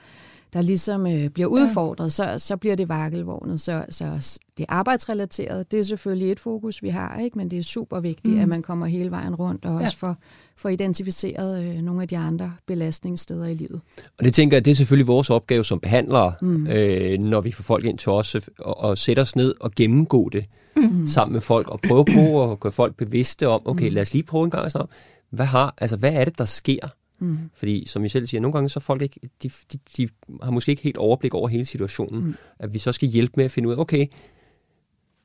[0.52, 2.36] der ligesom øh, bliver udfordret, ja.
[2.38, 3.60] så, så bliver det vakkelvognet.
[3.60, 7.38] Så, så det arbejdsrelateret, det er selvfølgelig et fokus, vi har, ikke?
[7.38, 8.40] men det er super vigtigt, mm.
[8.40, 9.84] at man kommer hele vejen rundt og ja.
[9.84, 10.16] også får,
[10.56, 13.80] får identificeret øh, nogle af de andre belastningssteder i livet.
[14.18, 16.66] Og det tænker jeg, det er selvfølgelig vores opgave som behandlere, mm.
[16.66, 20.28] øh, når vi får folk ind til os, og, og sætte os ned og gennemgå
[20.28, 20.44] det
[20.76, 21.06] mm.
[21.06, 23.94] sammen med folk, og prøve på at gøre folk bevidste om, okay, mm.
[23.94, 24.86] lad os lige prøve en gang at
[25.30, 26.88] hvad, har, altså, hvad er det, der sker?
[27.20, 27.38] Mm.
[27.54, 30.08] Fordi, som I selv siger, nogle gange så folk ikke, de, de, de
[30.42, 32.24] har måske ikke helt overblik over hele situationen.
[32.24, 32.34] Mm.
[32.58, 34.06] At vi så skal hjælpe med at finde ud af, okay,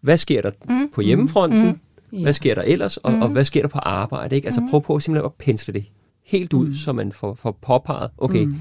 [0.01, 0.89] hvad sker der mm.
[0.93, 1.61] på hjemmefronten?
[1.61, 1.79] Mm.
[2.13, 2.23] Yeah.
[2.23, 2.97] Hvad sker der ellers?
[2.97, 3.21] Og, mm.
[3.21, 4.35] og hvad sker der på arbejde?
[4.35, 4.45] Ikke?
[4.45, 4.69] Altså mm.
[4.69, 5.85] prøv på simpelthen at pensle det
[6.23, 6.73] helt ud, mm.
[6.73, 8.59] så man får, får påpeget, okay, mm.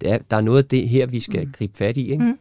[0.00, 1.52] der, der er noget af det her, vi skal mm.
[1.52, 2.10] gribe fat i.
[2.12, 2.24] Ikke?
[2.24, 2.38] Mm.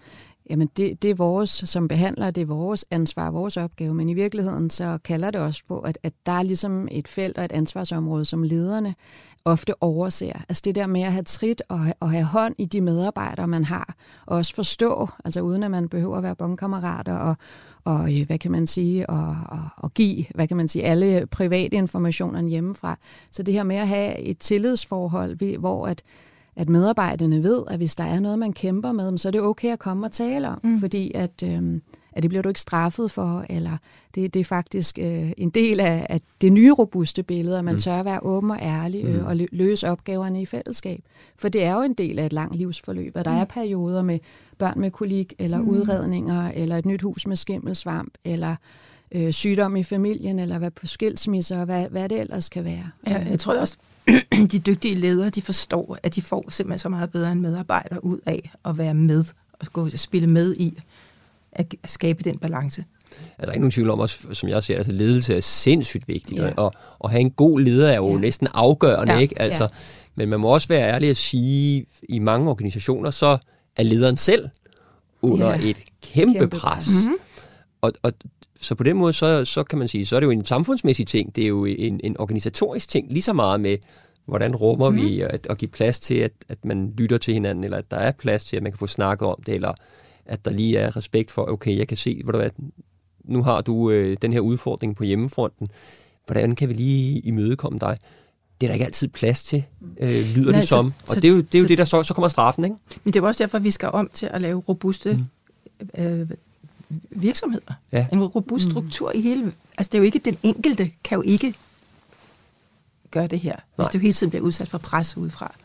[0.49, 4.13] Jamen det, det er vores, som behandler, det er vores ansvar, vores opgave, men i
[4.13, 7.51] virkeligheden så kalder det også på, at, at der er ligesom et felt og et
[7.51, 8.95] ansvarsområde, som lederne
[9.45, 10.41] ofte overser.
[10.49, 13.65] Altså det der med at have trit og, og have hånd i de medarbejdere, man
[13.65, 17.35] har, og også forstå, altså uden at man behøver at være bondkammerater og,
[17.83, 21.27] og øh, hvad kan man sige, og, og, og give, hvad kan man sige, alle
[21.27, 22.97] private informationer hjemmefra.
[23.31, 26.01] Så det her med at have et tillidsforhold, hvor at
[26.55, 29.73] at medarbejderne ved, at hvis der er noget, man kæmper med, så er det okay
[29.73, 30.79] at komme og tale om, mm.
[30.79, 31.79] fordi at, øh,
[32.13, 33.77] at det bliver du ikke straffet for, eller
[34.15, 37.73] det, det er faktisk øh, en del af, af det nye robuste billede, at man
[37.73, 37.79] mm.
[37.79, 39.25] tør at være åben og ærlig øh, mm.
[39.25, 40.99] og løse opgaverne i fællesskab.
[41.37, 43.37] For det er jo en del af et langt livsforløb, og der mm.
[43.37, 44.19] er perioder med
[44.57, 45.67] børn med kolik, eller mm.
[45.69, 48.55] udredninger, eller et nyt hus med skimmelsvamp, eller
[49.11, 52.89] øh, sygdom i familien, eller hvad på skilsmisser, og hvad, hvad det ellers kan være.
[53.07, 53.77] Ja, jeg tror også,
[54.51, 58.19] de dygtige ledere, de forstår, at de får simpelthen så meget bedre en medarbejder ud
[58.25, 59.23] af at være med,
[59.59, 60.81] og gå og spille med i
[61.51, 62.85] at skabe den balance.
[63.37, 66.07] Er der ikke nogen tvivl om, også, som jeg ser, at altså ledelse er sindssygt
[66.07, 66.53] vigtigt, ja.
[66.55, 68.19] og at have en god leder er jo ja.
[68.19, 69.19] næsten afgørende, ja.
[69.19, 69.41] ikke?
[69.41, 69.69] Altså, ja.
[70.15, 73.37] Men man må også være ærlig at sige, i mange organisationer, så
[73.75, 74.49] er lederen selv
[75.21, 75.69] under ja.
[75.69, 76.87] et kæmpe, kæmpe pres.
[76.87, 77.17] Mm-hmm.
[77.81, 78.13] Og, og
[78.61, 81.07] så på den måde, så, så kan man sige, så er det jo en samfundsmæssig
[81.07, 83.77] ting, det er jo en, en organisatorisk ting, lige så meget med,
[84.25, 84.95] hvordan rummer mm.
[84.95, 87.97] vi at, at give plads til, at, at man lytter til hinanden, eller at der
[87.97, 89.73] er plads til, at man kan få snakket om det, eller
[90.25, 92.49] at der lige er respekt for, okay, jeg kan se, hvor du er,
[93.25, 95.67] nu har du øh, den her udfordring på hjemmefronten,
[96.25, 97.97] hvordan kan vi lige imødekomme dig?
[98.61, 99.63] Det er der ikke altid plads til,
[99.97, 100.93] øh, lyder Nej, det som.
[101.05, 102.63] Så, og det er jo det, er jo så, det der så, så kommer straffen,
[102.63, 102.75] ikke?
[103.03, 105.13] Men det er også derfor, at vi skal om til at lave robuste
[105.97, 106.03] mm.
[106.03, 106.29] øh,
[107.09, 107.73] virksomheder.
[107.91, 108.07] Ja.
[108.13, 108.71] En robust mm.
[108.71, 109.19] struktur mm.
[109.19, 109.53] i hele...
[109.77, 110.19] Altså, det er jo ikke...
[110.19, 111.53] Den enkelte kan jo ikke
[113.11, 113.63] gøre det her, Nej.
[113.77, 115.55] hvis du hele tiden bliver udsat for pres udefra.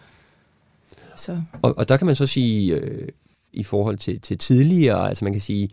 [1.17, 1.43] Så.
[1.63, 3.09] Og, og der kan man så sige, øh,
[3.53, 5.71] i forhold til, til tidligere, altså man kan sige,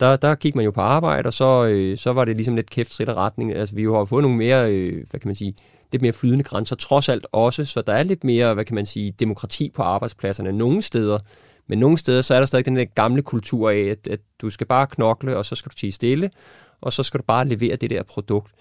[0.00, 2.70] der, der gik man jo på arbejde, og så, øh, så var det ligesom lidt
[2.70, 3.54] kæft skridt retning.
[3.54, 5.54] Altså vi har fået nogle mere, øh, hvad kan man sige,
[5.92, 8.86] lidt mere flydende grænser, trods alt også, så der er lidt mere, hvad kan man
[8.86, 11.18] sige, demokrati på arbejdspladserne nogle steder.
[11.66, 14.50] Men nogle steder, så er der stadig den der gamle kultur af, at, at du
[14.50, 16.30] skal bare knokle, og så skal du tige stille,
[16.80, 18.52] og så skal du bare levere det der produkt.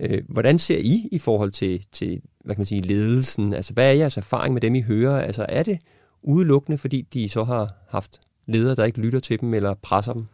[0.00, 3.52] Øh, hvordan ser I i forhold til, til hvad kan man sige, ledelsen?
[3.52, 5.20] Altså, hvad er jeres erfaring med dem, I hører?
[5.20, 5.78] Altså, er det
[6.22, 10.26] udelukkende, fordi de så har haft ledere, der ikke lytter til dem eller presser dem?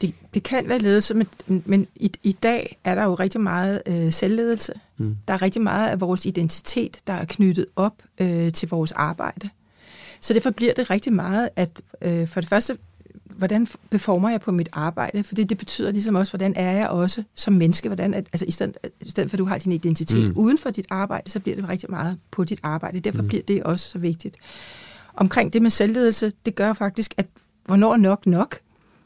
[0.00, 3.82] Det, det kan være ledelse, men, men i, i dag er der jo rigtig meget
[3.86, 4.72] øh, selvledelse.
[4.98, 5.16] Mm.
[5.28, 9.48] Der er rigtig meget af vores identitet, der er knyttet op øh, til vores arbejde.
[10.20, 12.76] Så derfor bliver det rigtig meget, at øh, for det første,
[13.24, 15.24] hvordan beformer jeg på mit arbejde?
[15.24, 17.88] For det, det betyder ligesom også, hvordan er jeg også som menneske?
[17.88, 20.32] Hvordan, at, altså i stedet, i stedet for, at du har din identitet mm.
[20.36, 23.00] uden for dit arbejde, så bliver det rigtig meget på dit arbejde.
[23.00, 23.28] Derfor mm.
[23.28, 24.36] bliver det også så vigtigt.
[25.14, 27.26] Omkring det med selvledelse, det gør faktisk, at
[27.64, 28.58] hvornår nok nok?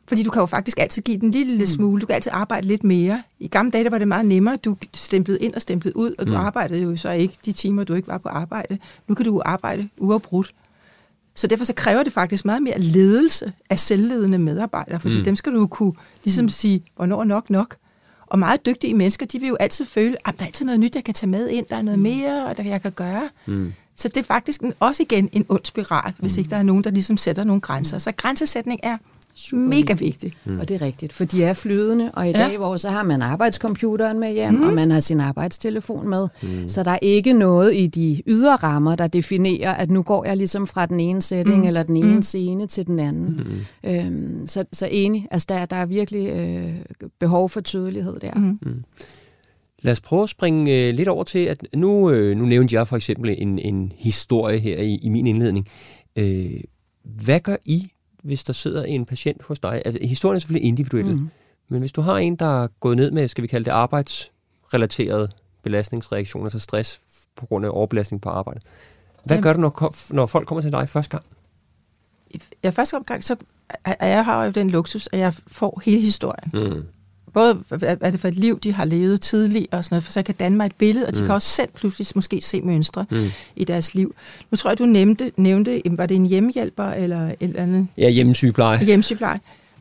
[0.09, 1.67] Fordi du kan jo faktisk altid give den lille, lille mm.
[1.67, 2.01] smule.
[2.01, 3.23] Du kan altid arbejde lidt mere.
[3.39, 4.57] I gamle dage der var det meget nemmere.
[4.57, 6.39] Du stemplede ind og stemplede ud, og du mm.
[6.39, 8.79] arbejdede jo så ikke de timer, du ikke var på arbejde.
[9.09, 10.55] Nu kan du arbejde uafbrudt.
[11.35, 15.25] Så derfor så kræver det faktisk meget mere ledelse af selvledende medarbejdere, fordi mm.
[15.25, 15.93] dem skal du kunne
[16.25, 16.49] ligesom mm.
[16.49, 17.77] sige, hvornår nok nok.
[18.27, 20.95] Og meget dygtige mennesker, de vil jo altid føle, at der er altid noget nyt,
[20.95, 22.03] jeg kan tage med ind, der er noget mm.
[22.03, 23.29] mere, og der jeg kan gøre.
[23.47, 23.73] Mm.
[23.97, 26.39] Så det er faktisk en, også igen en ond spiral, hvis mm.
[26.39, 27.99] ikke der er nogen, der ligesom sætter nogle grænser.
[27.99, 28.99] Så grænsesætning er
[29.37, 30.37] Super mega vigtigt.
[30.45, 30.61] Mm.
[30.61, 32.39] Og det er rigtigt, for de er flydende, og i ja.
[32.39, 34.63] dag, hvor så har man arbejdscomputeren med hjem, mm.
[34.63, 36.69] og man har sin arbejdstelefon med, mm.
[36.69, 40.37] så der er ikke noget i de ydre rammer, der definerer, at nu går jeg
[40.37, 41.67] ligesom fra den ene setting mm.
[41.67, 42.23] eller den ene mm.
[42.23, 43.65] scene til den anden.
[43.85, 43.91] Mm.
[43.91, 46.75] Øhm, så, så enig, altså der, der er virkelig øh,
[47.21, 48.35] behov for tydelighed der.
[48.35, 48.59] Mm.
[48.63, 48.85] Mm.
[49.83, 52.89] Lad os prøve at springe øh, lidt over til, at nu, øh, nu nævnte jeg
[52.89, 55.69] for eksempel en, en historie her i, i min indledning.
[56.17, 56.61] Øh,
[57.05, 57.91] hvad gør I
[58.25, 59.83] hvis der sidder en patient hos dig?
[59.85, 61.31] Altså, historien er selvfølgelig individuel, mm.
[61.69, 65.33] men hvis du har en, der er gået ned med, skal vi kalde det arbejdsrelateret
[65.63, 67.01] belastningsreaktioner, altså stress
[67.37, 68.63] på grund af overbelastning på arbejdet.
[69.25, 71.25] Hvad Jamen, gør du, når, når folk kommer til dig første gang?
[72.63, 73.37] jeg første omgang, så
[73.85, 76.51] er jeg har jo den luksus, at jeg får hele historien.
[76.73, 76.85] Mm.
[77.35, 80.23] Både er det for et liv, de har levet tidligere og sådan noget, for så
[80.23, 81.27] kan danne mig et billede, og de mm.
[81.27, 83.31] kan også selv pludselig måske se mønstre mm.
[83.57, 84.15] i deres liv.
[84.51, 87.87] Nu tror jeg, du nævnte, nævnte var det en hjemmehjælper eller et eller andet?
[87.99, 88.85] Ja, hjemmesygepleje.
[88.85, 89.41] Hjemmesygepleje.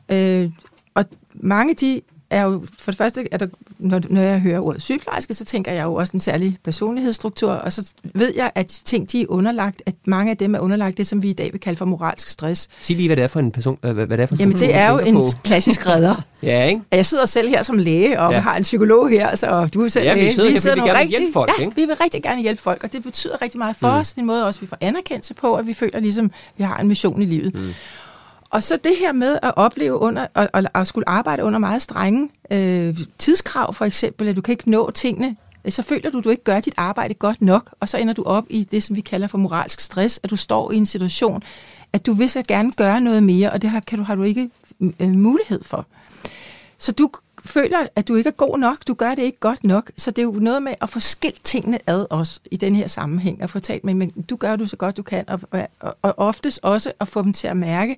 [0.09, 0.49] Øh,
[0.93, 2.01] og mange de
[2.33, 3.47] er jo, for det første, er der,
[3.79, 7.73] når, når jeg hører ordet sygeplejerske, så tænker jeg jo også en særlig personlighedsstruktur, og
[7.73, 10.97] så ved jeg, at de ting, de er underlagt, at mange af dem er underlagt
[10.97, 12.69] det, som vi i dag vil kalde for moralsk stress.
[12.81, 14.53] Sig lige, hvad det er for en person, hvad, hvad det er for en Jamen,
[14.53, 15.29] person, det er jo en på.
[15.43, 16.15] klassisk redder.
[16.43, 16.81] ja, ikke?
[16.91, 18.39] Jeg sidder selv her som læge, og ja.
[18.39, 20.25] har en psykolog her, så og du er selv ja, læge.
[20.25, 21.75] vi sidder, vi sidder her, vi vil rigtig, hjælpe folk, ja, ikke?
[21.75, 23.99] vi vil rigtig gerne hjælpe folk, og det betyder rigtig meget for mm.
[23.99, 24.11] os.
[24.11, 27.21] en måde også, vi får anerkendelse på, at vi føler ligesom, vi har en mission
[27.21, 27.53] i livet.
[27.53, 27.73] Mm.
[28.53, 31.81] Og så det her med at opleve under, og, og, at skulle arbejde under meget
[31.81, 35.35] strenge øh, tidskrav, for eksempel, at du kan ikke nå tingene,
[35.65, 38.13] øh, så føler du, at du ikke gør dit arbejde godt nok, og så ender
[38.13, 40.85] du op i det, som vi kalder for moralsk stress, at du står i en
[40.85, 41.43] situation,
[41.93, 44.23] at du vil så gerne gøre noget mere, og det har, kan du, har du
[44.23, 44.49] ikke
[44.99, 45.85] øh, mulighed for.
[46.77, 47.09] Så du
[47.45, 50.19] føler, at du ikke er god nok, du gør det ikke godt nok, så det
[50.19, 53.49] er jo noget med at få skilt tingene ad os i den her sammenhæng, og
[53.49, 55.39] få talt med, men du gør du så godt du kan, og,
[55.79, 57.97] og, og oftest også at få dem til at mærke,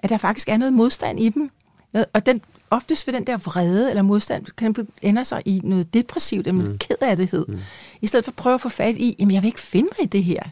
[0.00, 1.50] at der faktisk er noget modstand i dem.
[2.12, 6.46] Og den, oftest ved den der vrede eller modstand, kan ender sig i noget depressivt,
[6.46, 6.78] eller mm.
[6.78, 7.46] kedattighed.
[7.48, 7.58] Mm.
[8.00, 10.04] I stedet for at prøve at få fat i, jamen jeg vil ikke finde mig
[10.04, 10.42] i det her.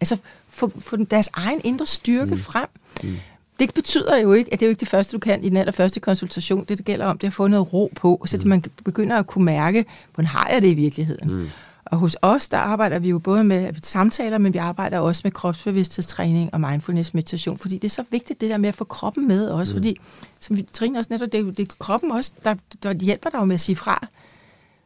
[0.00, 0.16] Altså
[0.48, 2.40] få, få deres egen indre styrke mm.
[2.40, 2.68] frem.
[3.02, 3.16] Mm.
[3.58, 5.56] Det betyder jo ikke, at det er jo ikke det første, du kan i den
[5.56, 6.64] allerførste konsultation.
[6.68, 8.48] Det, det gælder om, det at få noget ro på, så mm.
[8.48, 11.36] man begynder at kunne mærke, hvordan har jeg det i virkeligheden.
[11.36, 11.48] Mm.
[11.84, 15.32] Og hos os, der arbejder vi jo både med samtaler, men vi arbejder også med
[15.32, 19.28] kropsbevidsthedstræning og mindfulness meditation, fordi det er så vigtigt det der med at få kroppen
[19.28, 19.76] med også, mm.
[19.76, 20.00] fordi
[20.40, 23.44] som vi Trine også netop, det, det er kroppen også, der, der hjælper dig jo
[23.44, 24.06] med at sige fra.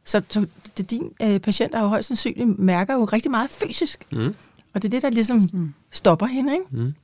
[0.05, 4.07] Så, så det, din øh, patient har jo højst sandsynligt mærker jo rigtig meget fysisk.
[4.11, 4.35] Mm.
[4.75, 5.75] Og det er det, der ligesom mm.
[5.91, 6.65] stopper hende, ikke?
[6.71, 6.95] Mm.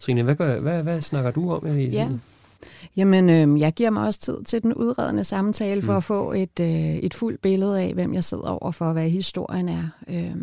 [0.00, 1.66] Trine, hvad, gør, hvad, hvad snakker du om?
[1.66, 2.08] I, ja.
[2.96, 5.96] Jamen, øh, jeg giver mig også tid til den udredende samtale for mm.
[5.96, 9.68] at få et, øh, et fuldt billede af, hvem jeg sidder over for, hvad historien
[9.68, 9.88] er.
[10.08, 10.36] Øh,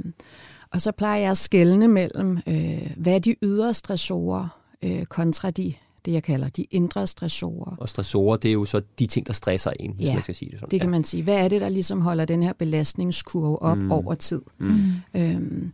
[0.71, 5.51] og så plejer jeg at skelne mellem, øh, hvad er de ydre stressorer øh, kontra
[5.51, 5.73] de
[6.07, 7.75] det, jeg kalder de indre stressorer.
[7.79, 10.35] Og stressorer, det er jo så de ting, der stresser en, hvis ja, man skal
[10.35, 10.71] sige det sådan.
[10.71, 10.91] det kan ja.
[10.91, 11.23] man sige.
[11.23, 13.91] Hvad er det, der ligesom holder den her belastningskurve op mm.
[13.91, 14.41] over tid?
[14.59, 14.79] Mm.
[15.15, 15.71] Øhm,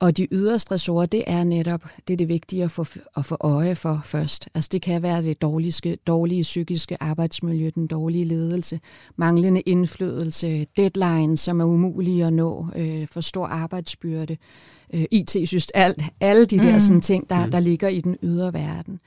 [0.00, 2.84] og de ydre stressorer, det er netop det, er det vigtige at få,
[3.16, 4.48] at få øje for først.
[4.54, 8.80] Altså det kan være det dårlige, dårlige psykiske arbejdsmiljø, den dårlige ledelse,
[9.16, 14.36] manglende indflydelse, deadline, som er umulige at nå, øh, for stor arbejdsbyrde,
[14.94, 16.80] øh, IT-system, alt, alle de der mm.
[16.80, 17.50] sådan ting, der, mm.
[17.50, 19.00] der ligger i den ydre verden.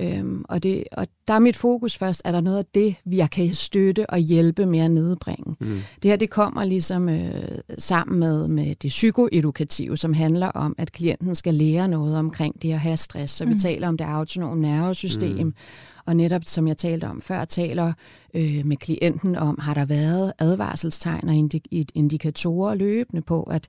[0.00, 3.22] Øhm, og, det, og der er mit fokus først, er der noget af det, vi
[3.32, 5.56] kan støtte og hjælpe med at nedbringe.
[5.60, 5.80] Mm.
[6.02, 10.92] Det her det kommer ligesom øh, sammen med, med det psykoedukative, som handler om, at
[10.92, 13.34] klienten skal lære noget omkring det at have stress.
[13.34, 13.54] Så mm.
[13.54, 15.54] vi taler om det autonome nervesystem, mm.
[16.06, 17.92] og netop som jeg talte om før, taler
[18.34, 21.34] øh, med klienten om, har der været advarselstegn og
[21.94, 23.68] indikatorer løbende på, at,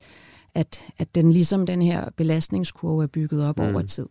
[0.56, 3.64] at, at den ligesom den her belastningskurve er bygget op mm.
[3.64, 4.08] over tid.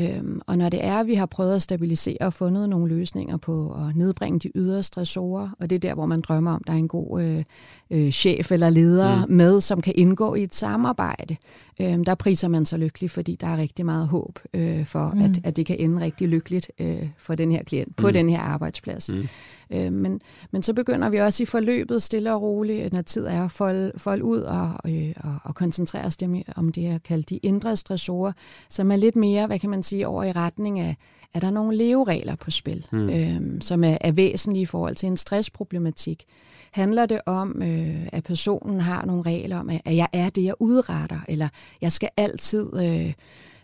[0.00, 3.36] Øhm, og når det er, at vi har prøvet at stabilisere og fundet nogle løsninger
[3.36, 6.66] på at nedbringe de ydre stressorer, og det er der, hvor man drømmer om, at
[6.66, 7.44] der er en god øh,
[7.90, 9.32] øh, chef eller leder mm.
[9.32, 11.36] med, som kan indgå i et samarbejde,
[11.80, 15.22] øh, der priser man sig lykkelig, fordi der er rigtig meget håb øh, for, mm.
[15.22, 18.12] at, at det kan ende rigtig lykkeligt øh, for den her klient på mm.
[18.12, 19.12] den her arbejdsplads.
[19.12, 19.28] Mm.
[19.70, 23.44] Øh, men, men så begynder vi også i forløbet stille og roligt, når tid er
[23.44, 26.16] at folde, folde ud og, øh, og, og koncentrere os
[26.56, 28.32] om det, jeg kalder de indre stressorer,
[28.68, 30.96] som er lidt mere, hvad kan man sige, over i retning af,
[31.34, 33.10] er der nogle leveregler på spil, mm.
[33.10, 36.24] øh, som er, er væsentlige i forhold til en stressproblematik.
[36.72, 40.54] Handler det om, øh, at personen har nogle regler om, at jeg er det, jeg
[40.60, 41.48] udretter, eller
[41.80, 43.12] jeg skal altid, øh,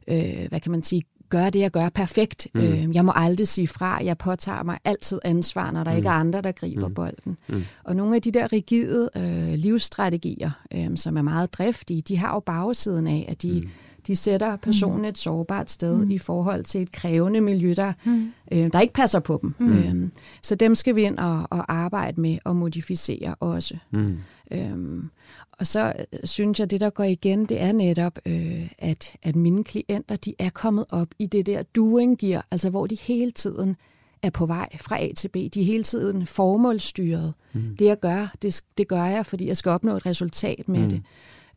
[0.09, 2.49] øh, hvad kan man sige, gøre det, jeg gør perfekt.
[2.55, 2.61] Mm.
[2.61, 4.05] Øh, jeg må aldrig sige fra.
[4.05, 5.97] Jeg påtager mig altid ansvar, når der mm.
[5.97, 6.95] ikke er andre, der griber mm.
[6.95, 7.37] bolden.
[7.49, 7.65] Mm.
[7.85, 12.35] Og nogle af de der rigide øh, livsstrategier, øh, som er meget driftige, de har
[12.35, 13.61] jo bagsiden af, at de...
[13.65, 13.71] Mm
[14.07, 15.05] de sætter personen mm.
[15.05, 16.11] et sårbart sted mm.
[16.11, 18.33] i forhold til et krævende miljø, der, mm.
[18.53, 19.55] øh, der ikke passer på dem.
[19.59, 19.73] Mm.
[19.73, 20.13] Øhm,
[20.43, 23.77] så dem skal vi ind og, og arbejde med og modificere også.
[23.91, 24.19] Mm.
[24.51, 25.11] Øhm,
[25.59, 29.17] og så øh, synes jeg, at det, der går igen, det er netop, øh, at,
[29.23, 32.97] at mine klienter, de er kommet op i det der doing gear, altså hvor de
[33.01, 33.77] hele tiden
[34.23, 35.35] er på vej fra A til B.
[35.35, 37.35] De er hele tiden formålsstyret.
[37.53, 37.77] Mm.
[37.79, 40.91] Det jeg gør, det, det gør jeg, fordi jeg skal opnå et resultat med mm.
[40.91, 41.03] det.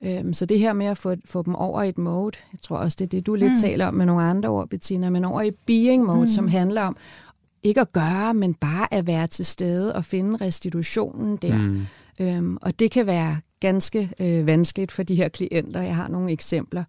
[0.01, 2.77] Øhm, så det her med at få, få dem over i et mode, jeg tror
[2.77, 3.57] også, det er det, du lidt mm.
[3.57, 6.27] taler om med nogle andre ord, Bettina, men over i being mode, mm.
[6.27, 6.97] som handler om
[7.63, 11.57] ikke at gøre, men bare at være til stede og finde restitutionen der.
[11.57, 11.85] Mm.
[12.21, 15.81] Øhm, og det kan være ganske øh, vanskeligt for de her klienter.
[15.81, 16.83] Jeg har nogle eksempler.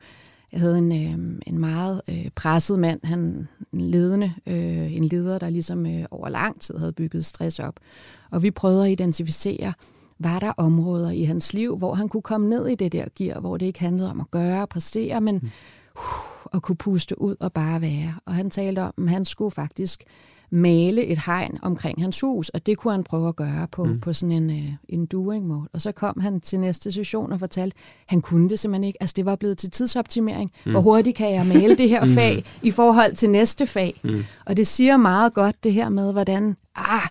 [0.53, 5.39] Jeg havde en, øh, en meget øh, presset mand, han en ledende, øh, en leder,
[5.39, 7.75] der ligesom øh, over lang tid havde bygget stress op.
[8.31, 9.73] Og vi prøvede at identificere,
[10.19, 13.41] var der områder i hans liv, hvor han kunne komme ned i det der gear,
[13.41, 15.51] hvor det ikke handlede om at gøre og præstere, men mm.
[15.97, 18.15] uh, at kunne puste ud og bare være.
[18.25, 20.05] Og han talte om, at han skulle faktisk
[20.51, 24.01] male et hegn omkring hans hus, og det kunne han prøve at gøre på, mm.
[24.01, 25.69] på sådan en, uh, en doing mode.
[25.73, 29.03] Og så kom han til næste session og fortalte, at han kunne det simpelthen ikke.
[29.03, 30.53] Altså det var blevet til tidsoptimering.
[30.67, 30.73] Mm.
[30.73, 32.11] Hvor hurtigt kan jeg male det her mm.
[32.11, 34.01] fag i forhold til næste fag?
[34.05, 34.25] Mm.
[34.47, 37.09] Og det siger meget godt det her med, hvordan ah,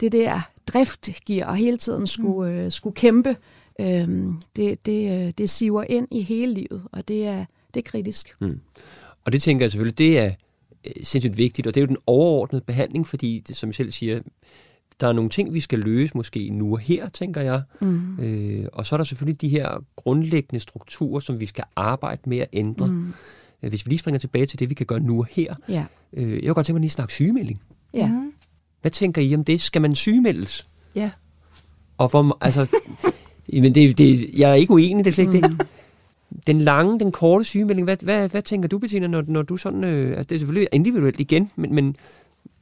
[0.00, 0.40] det der
[0.72, 2.58] driftgear og hele tiden skulle, mm.
[2.58, 3.36] øh, skulle kæmpe,
[3.80, 4.08] øh,
[4.56, 8.36] det, det, øh, det siver ind i hele livet, og det er, det er kritisk.
[8.40, 8.60] Mm.
[9.24, 10.32] Og det tænker jeg selvfølgelig, det er
[10.86, 13.90] øh, sindssygt vigtigt, og det er jo den overordnede behandling, fordi, det, som jeg selv
[13.90, 14.20] siger,
[15.00, 17.62] der er nogle ting, vi skal løse måske nu og her, tænker jeg.
[17.80, 18.18] Mm.
[18.20, 22.38] Øh, og så er der selvfølgelig de her grundlæggende strukturer, som vi skal arbejde med
[22.38, 22.86] at ændre.
[22.86, 23.12] Mm.
[23.62, 25.54] Øh, hvis vi lige springer tilbage til det, vi kan gøre nu og her.
[25.68, 25.86] Ja.
[26.12, 27.60] Øh, jeg vil godt tænke mig lige at snakke sygemelding.
[27.94, 28.06] Ja.
[28.06, 28.32] Mm.
[28.80, 29.60] Hvad tænker I om det?
[29.60, 30.66] Skal man sygemeldes?
[30.96, 31.10] Ja.
[31.98, 32.66] Og hvor, altså,
[33.62, 35.56] men det, det, jeg er ikke uenig, det er slet ikke mm.
[35.56, 35.66] det.
[36.46, 39.84] Den lange, den korte sygemelding, hvad, hvad, hvad tænker du, Bettina, når, når du sådan,
[39.84, 41.96] øh, altså det er selvfølgelig individuelt igen, men, men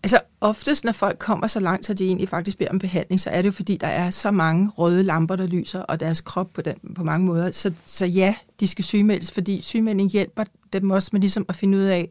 [0.02, 3.30] Altså oftest, når folk kommer så langt, så de egentlig faktisk beder om behandling, så
[3.30, 6.48] er det jo fordi, der er så mange røde lamper, der lyser, og deres krop
[6.54, 7.52] på, den, på mange måder.
[7.52, 11.78] Så, så ja, de skal sygemeldes, fordi sygemelding hjælper dem også med ligesom at finde
[11.78, 12.10] ud af,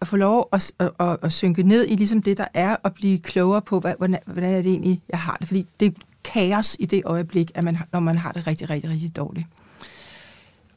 [0.00, 2.94] at få lov at, at, at, at synke ned i ligesom det, der er, og
[2.94, 5.46] blive klogere på, hvad, hvordan, hvordan er det egentlig, jeg har det.
[5.48, 5.92] Fordi det er
[6.24, 9.46] kaos i det øjeblik, at man, når man har det rigtig, rigtig, rigtig dårligt.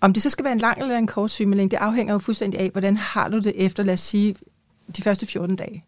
[0.01, 2.59] Om det så skal være en lang eller en kort sygemelding, det afhænger jo fuldstændig
[2.59, 4.35] af, hvordan har du det efter, lad os sige,
[4.97, 5.85] de første 14 dage.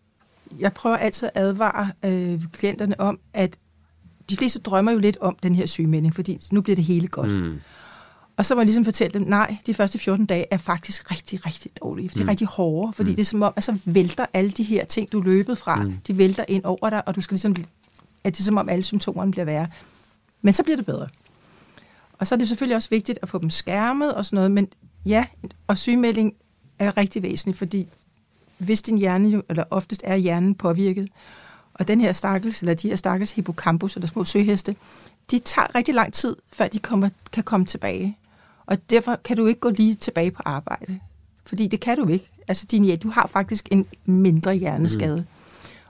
[0.60, 3.58] Jeg prøver altid at advare øh, klienterne om, at
[4.30, 7.32] de fleste drømmer jo lidt om den her sygemelding, fordi nu bliver det hele godt.
[7.32, 7.60] Mm.
[8.38, 11.46] Og så må jeg ligesom fortælle dem, nej, de første 14 dage er faktisk rigtig,
[11.46, 12.10] rigtig dårlige.
[12.10, 12.30] De er mm.
[12.30, 13.16] rigtig hårde, fordi mm.
[13.16, 15.98] det er som om, at så vælter alle de her ting, du løbet fra, mm.
[16.08, 17.56] de vælter ind over dig, og du skal ligesom,
[18.24, 19.68] at det er som om alle symptomerne bliver værre.
[20.42, 21.08] Men så bliver det bedre.
[22.14, 24.68] Og så er det selvfølgelig også vigtigt at få dem skærmet og sådan noget, men
[25.06, 25.26] ja,
[25.68, 26.34] og sygemelding
[26.80, 27.88] er rigtig væsentligt, fordi
[28.58, 31.10] hvis din hjerne, eller oftest er hjernen påvirket,
[31.74, 34.76] og den her stakkels, eller de her stakkels hippocampus, eller små søheste,
[35.32, 38.18] de tager rigtig lang tid, før de kommer, kan komme tilbage.
[38.66, 41.00] Og derfor kan du ikke gå lige tilbage på arbejde.
[41.46, 42.32] Fordi det kan du ikke.
[42.48, 45.18] Altså, din, ja, du har faktisk en mindre hjerneskade.
[45.18, 45.26] Mm.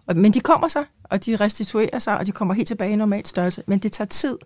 [0.06, 2.96] Og, men de kommer så, og de restituerer sig, og de kommer helt tilbage i
[2.96, 3.64] normal størrelse.
[3.68, 4.38] Men det tager tid,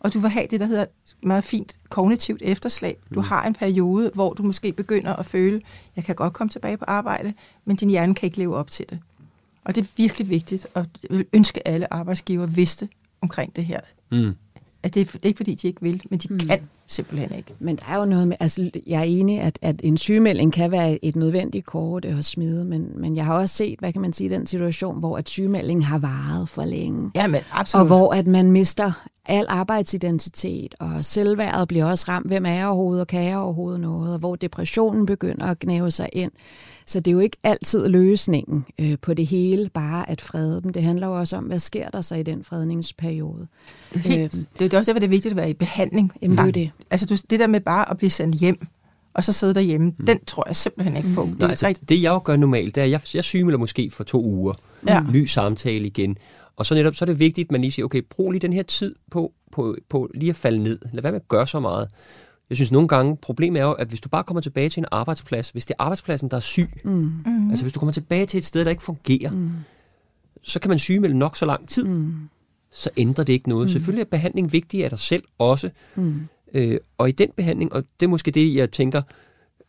[0.00, 0.86] og du vil have det, der hedder
[1.22, 3.04] meget fint kognitivt efterslæb.
[3.14, 3.26] Du mm.
[3.26, 5.62] har en periode, hvor du måske begynder at føle,
[5.96, 8.84] jeg kan godt komme tilbage på arbejde, men din hjerne kan ikke leve op til
[8.88, 8.98] det.
[9.64, 12.88] Og det er virkelig vigtigt, og jeg vil ønske, alle arbejdsgiver vidste
[13.20, 13.80] omkring det her.
[14.10, 14.36] Mm
[14.86, 16.38] at det, er, ikke fordi, de ikke vil, men de mm.
[16.38, 17.54] kan simpelthen ikke.
[17.58, 20.70] Men der er jo noget med, altså jeg er enig, at, at en sygemelding kan
[20.70, 24.12] være et nødvendigt kort at smide, men, men jeg har også set, hvad kan man
[24.12, 27.10] sige, den situation, hvor at sygemeldingen har varet for længe.
[27.14, 27.80] Ja, men absolut.
[27.80, 28.92] Og hvor at man mister
[29.28, 32.26] al arbejdsidentitet, og selvværdet bliver også ramt.
[32.26, 34.12] Hvem er jeg overhovedet, og kan jeg overhovedet noget?
[34.12, 36.32] Og hvor depressionen begynder at knæve sig ind.
[36.86, 40.72] Så det er jo ikke altid løsningen øh, på det hele, bare at frede dem.
[40.72, 43.46] Det handler jo også om, hvad sker der så i den fredningsperiode.
[43.94, 44.30] Øhm.
[44.58, 46.12] Det er også derfor, det er vigtigt at være i behandling.
[46.22, 46.70] Jamen, det er det.
[46.90, 48.66] Altså du, det der med bare at blive sendt hjem,
[49.14, 50.06] og så sidde derhjemme, mm.
[50.06, 51.24] den tror jeg simpelthen ikke på.
[51.24, 51.30] Mm.
[51.30, 53.90] Det, Nej, altså, det jeg jo gør normalt, det er, at jeg, jeg sygemelder måske
[53.90, 54.54] for to uger.
[54.86, 55.02] Ja.
[55.12, 56.16] Ny samtale igen.
[56.56, 58.52] Og så netop, så er det vigtigt, at man lige siger, okay, brug lige den
[58.52, 60.78] her tid på, på, på lige at falde ned.
[60.92, 61.88] Lad være med at gøre så meget.
[62.50, 64.86] Jeg synes nogle gange, problemet er jo, at hvis du bare kommer tilbage til en
[64.90, 66.90] arbejdsplads, hvis det er arbejdspladsen, der er syg, mm.
[67.26, 67.50] mm.
[67.50, 69.50] altså hvis du kommer tilbage til et sted, der ikke fungerer, mm.
[70.42, 72.14] så kan man sygemelde nok så lang tid, mm.
[72.70, 73.66] så ændrer det ikke noget.
[73.66, 73.72] Mm.
[73.72, 76.20] Selvfølgelig er behandling vigtig af dig selv også, mm.
[76.54, 79.02] øh, og i den behandling, og det er måske det, jeg tænker,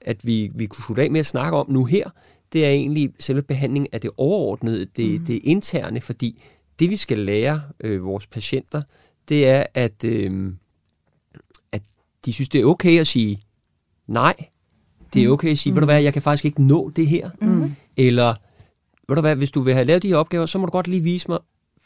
[0.01, 2.09] at vi, vi kunne slutte af med at snakke om nu her,
[2.53, 5.25] det er egentlig selve behandling af det overordnede, det, mm.
[5.25, 6.43] det interne, fordi
[6.79, 8.81] det vi skal lære øh, vores patienter,
[9.29, 10.03] det er, at...
[10.03, 10.53] Øh,
[12.27, 13.41] de synes, det er okay at sige
[14.07, 14.35] nej.
[15.13, 15.33] Det er mm.
[15.33, 15.75] okay at sige, mm.
[15.75, 17.29] ved du hvad, jeg kan faktisk ikke nå det her.
[17.41, 17.75] Mm.
[17.97, 18.33] Eller,
[19.07, 20.87] ved du hvad, hvis du vil have lavet de her opgaver, så må du godt
[20.87, 21.39] lige vise mig,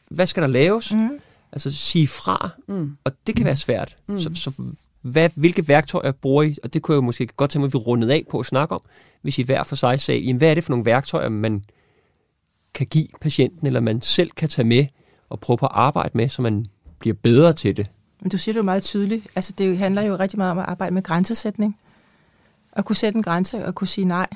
[0.09, 0.93] hvad skal der laves?
[0.93, 1.09] Mm.
[1.51, 2.97] Altså sige fra, mm.
[3.03, 3.97] og det kan være svært.
[4.07, 4.19] Mm.
[4.19, 4.63] Så, så
[5.01, 6.55] hvad, hvilke værktøjer bruger I?
[6.63, 8.75] Og det kunne jeg måske godt tænke mig, at vi rundede af på at snakke
[8.75, 8.81] om,
[9.21, 11.63] hvis I hver for sig sagde, jamen, hvad er det for nogle værktøjer, man
[12.73, 14.85] kan give patienten, eller man selv kan tage med
[15.29, 16.65] og prøve på at arbejde med, så man
[16.99, 17.87] bliver bedre til det.
[18.21, 19.27] Men du siger det jo meget tydeligt.
[19.35, 21.77] Altså, det handler jo rigtig meget om at arbejde med grænsesætning.
[22.73, 24.27] At kunne sætte en grænse og kunne sige nej.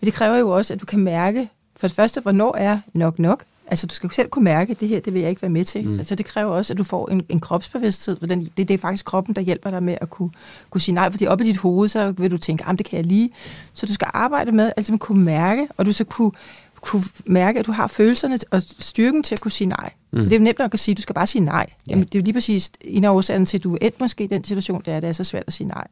[0.00, 3.18] Men det kræver jo også, at du kan mærke, for det første, hvornår er nok
[3.18, 5.50] nok, Altså, du skal selv kunne mærke, at det her, det vil jeg ikke være
[5.50, 5.88] med til.
[5.88, 5.98] Mm.
[5.98, 8.16] Altså, det kræver også, at du får en, en kropsbevidsthed.
[8.18, 10.30] For den, det, det er faktisk kroppen, der hjælper dig med at kunne,
[10.70, 11.10] kunne sige nej.
[11.10, 13.30] Fordi op i dit hoved, så vil du tænke, det kan jeg lige.
[13.72, 16.32] Så du skal arbejde med, altså man kunne mærke, og du skal kunne,
[16.86, 19.90] kunne mærke, at du har følelserne og styrken til at kunne sige nej.
[20.12, 20.18] Mm.
[20.18, 21.66] Det er jo nemt nok at sige, at du skal bare sige nej.
[21.86, 21.90] Ja.
[21.90, 24.24] Jamen, det er jo lige præcis en af årsagerne til, at du er endt måske
[24.24, 25.86] i den situation, det er, det er så svært at sige nej.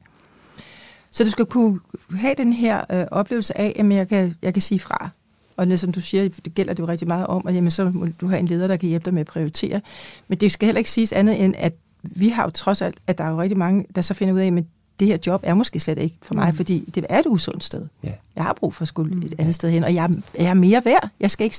[1.11, 1.81] Så du skal kunne
[2.17, 5.09] have den her øh, oplevelse af, at jeg kan, jeg kan sige fra.
[5.57, 8.07] Og som du siger, det gælder det jo rigtig meget om, at jamen, så må
[8.21, 9.81] du have en leder, der kan hjælpe dig med at prioritere.
[10.29, 11.73] Men det skal heller ikke siges andet end, at
[12.03, 14.39] vi har jo trods alt, at der er jo rigtig mange, der så finder ud
[14.39, 14.65] af, at
[15.01, 16.57] det her job er måske slet ikke for mig, mm.
[16.57, 17.87] fordi det er et usundt sted.
[18.03, 18.13] Ja.
[18.37, 20.83] Jeg har brug for at skulle et andet sted hen, og jeg, jeg er mere
[20.85, 21.09] værd.
[21.21, 21.57] Jeg skal ikke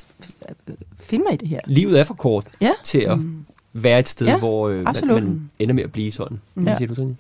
[1.00, 1.60] finde mig i det her.
[1.68, 2.72] Livet er for kort ja.
[2.84, 3.46] til at mm.
[3.74, 6.40] være et sted, ja, hvor øh, man, man ender med at blive sådan.
[6.56, 6.64] Mm.
[6.64, 7.18] Hvad siger du sådan?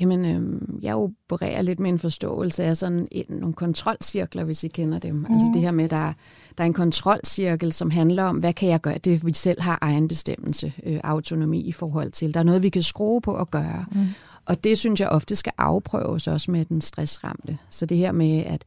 [0.00, 4.68] Jamen, øh, jeg opererer lidt med en forståelse af sådan en, nogle kontrolcirkler, hvis I
[4.68, 5.14] kender dem.
[5.14, 5.24] Mm.
[5.24, 6.12] Altså det her med, der,
[6.58, 8.98] der er en kontrolcirkel, som handler om, hvad kan jeg gøre?
[8.98, 12.34] Det vi selv har egen bestemmelse, øh, autonomi i forhold til.
[12.34, 13.84] Der er noget, vi kan skrue på og gøre.
[13.92, 14.06] Mm.
[14.46, 17.58] Og det synes jeg ofte skal afprøves også med den stressramte.
[17.70, 18.64] Så det her med, at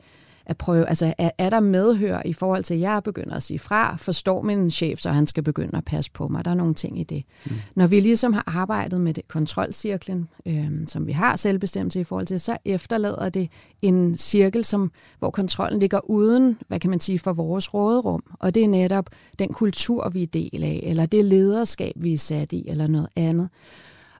[0.49, 3.59] at prøve, altså er, er der medhør i forhold til, at jeg begynder at sige
[3.59, 6.45] fra, forstår min chef, så han skal begynde at passe på mig.
[6.45, 7.23] Der er nogle ting i det.
[7.45, 7.51] Mm.
[7.75, 12.27] Når vi ligesom har arbejdet med det, kontrolcirklen, øh, som vi har selvbestemmelse i forhold
[12.27, 13.49] til, så efterlader det
[13.81, 18.23] en cirkel, som, hvor kontrollen ligger uden, hvad kan man sige, for vores råderum.
[18.39, 19.05] Og det er netop
[19.39, 23.09] den kultur, vi er del af, eller det lederskab, vi er sat i, eller noget
[23.15, 23.49] andet.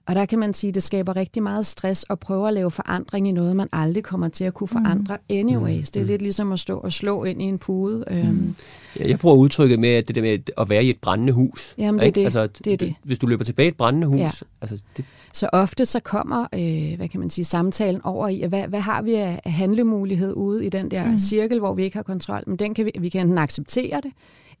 [0.08, 2.70] Og der kan man sige, at det skaber rigtig meget stress at prøve at lave
[2.70, 5.36] forandring i noget, man aldrig kommer til at kunne forandre mm.
[5.36, 5.90] anyways.
[5.90, 6.08] Det er mm.
[6.08, 8.04] lidt ligesom at stå og slå ind i en pude.
[8.10, 8.16] Mm.
[8.16, 8.54] Øhm.
[8.98, 11.74] Ja, jeg bruger udtrykket med, at det der med at være i et brændende hus.
[11.78, 12.24] Jamen, det er det.
[12.24, 12.94] Altså, det, er det.
[13.04, 14.20] Hvis du løber tilbage i et brændende hus.
[14.20, 14.30] Ja.
[14.60, 15.04] Altså, det...
[15.32, 19.02] Så ofte så kommer, øh, hvad kan man sige, samtalen over i, hvad, hvad har
[19.02, 21.18] vi af handlemulighed ude i den der mm.
[21.18, 22.42] cirkel, hvor vi ikke har kontrol.
[22.46, 24.12] Men den kan vi, vi kan enten acceptere det,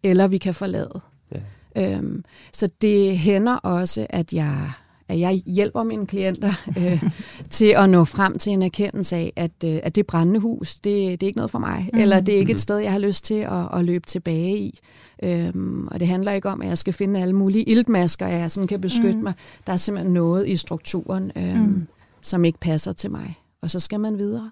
[0.02, 1.00] eller vi kan forlade.
[1.34, 1.94] Ja.
[1.96, 4.72] Øhm, så det hænder også, at jeg
[5.08, 7.02] at jeg hjælper mine klienter øh,
[7.50, 11.20] til at nå frem til en erkendelse af, at, øh, at det brændende hus, det,
[11.20, 11.98] det er ikke noget for mig, mm.
[11.98, 12.58] eller det er ikke et mhm.
[12.58, 14.78] sted, jeg har lyst til at, at løbe tilbage i.
[15.22, 18.50] Øhm, og det handler ikke om, at jeg skal finde alle mulige iltmasker, at jeg
[18.50, 19.22] sådan kan beskytte mm.
[19.22, 19.34] mig.
[19.66, 21.86] Der er simpelthen noget i strukturen, øhm, mm.
[22.22, 23.34] som ikke passer til mig.
[23.62, 24.50] Og så skal man videre.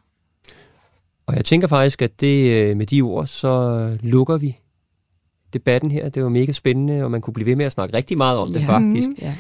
[1.27, 4.57] Og jeg tænker faktisk, at det øh, med de ord, så lukker vi
[5.53, 6.09] debatten her.
[6.09, 8.49] Det var mega spændende, og man kunne blive ved med at snakke rigtig meget om
[8.49, 8.59] ja.
[8.59, 9.09] det faktisk.
[9.23, 9.35] Ja.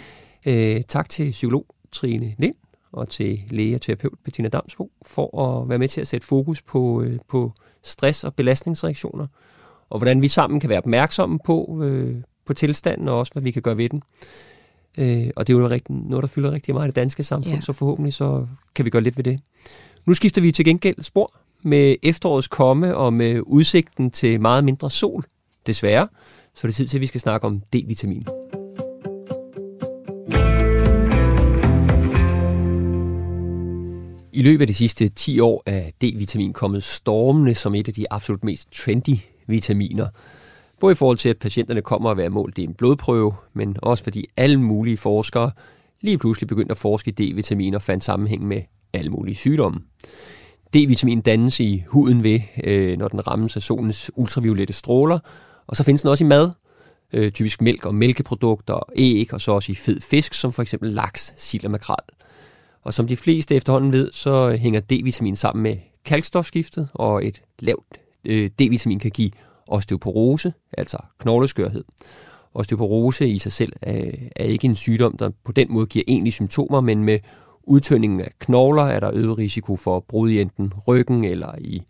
[0.47, 2.55] Øh, tak til psykolog Trine Lind
[2.92, 6.62] og til læge og terapeut Bettina Damsbo for at være med til at sætte fokus
[6.62, 9.26] på, øh, på stress og belastningsreaktioner,
[9.90, 12.16] og hvordan vi sammen kan være opmærksomme på, øh,
[12.47, 14.03] på tilstanden, og også hvad vi kan gøre ved den.
[14.99, 17.55] Øh, og det er jo rigtig, noget, der fylder rigtig meget i det danske samfund,
[17.55, 17.61] ja.
[17.61, 19.40] så forhåbentlig så kan vi gøre lidt ved det.
[20.07, 21.32] Nu skifter vi til gengæld spor
[21.62, 25.24] med efterårets komme og med udsigten til meget mindre sol,
[25.66, 26.09] desværre.
[26.55, 28.55] Så er det tid til, at vi skal snakke om D-vitamin.
[34.37, 38.12] I løbet af de sidste 10 år er D-vitamin kommet stormende som et af de
[38.12, 40.07] absolut mest trendy vitaminer.
[40.80, 44.05] Både i forhold til, at patienterne kommer at være målt i en blodprøve, men også
[44.05, 45.51] fordi alle mulige forskere
[46.01, 48.62] lige pludselig begyndte at forske i D-vitamin og fandt sammenhæng med
[48.93, 49.80] alle mulige sygdomme.
[50.76, 55.18] D-vitamin dannes i huden ved, øh, når den rammes af solens ultraviolette stråler,
[55.66, 56.51] og så findes den også i mad,
[57.12, 60.93] øh, typisk mælk og mælkeprodukter, æg og så også i fed fisk, som for eksempel
[60.93, 62.15] laks, sild og makrel.
[62.87, 67.99] Og som de fleste efterhånden ved, så hænger D-vitamin sammen med kalkstofskiftet, og et lavt
[68.24, 69.30] øh, D-vitamin kan give
[69.68, 71.84] osteoporose, altså knogleskørhed.
[72.55, 76.32] Osteoporose i sig selv er, er ikke en sygdom, der på den måde giver egentlige
[76.32, 77.18] symptomer, men med
[77.62, 81.82] udtøndingen af knogler er der øget risiko for brud i enten ryggen eller i,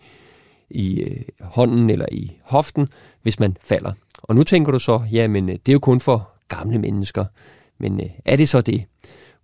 [0.70, 2.88] i øh, hånden eller i hoften,
[3.22, 3.92] hvis man falder.
[4.22, 7.24] Og nu tænker du så, jamen øh, det er jo kun for gamle mennesker.
[7.78, 8.84] Men øh, er det så det?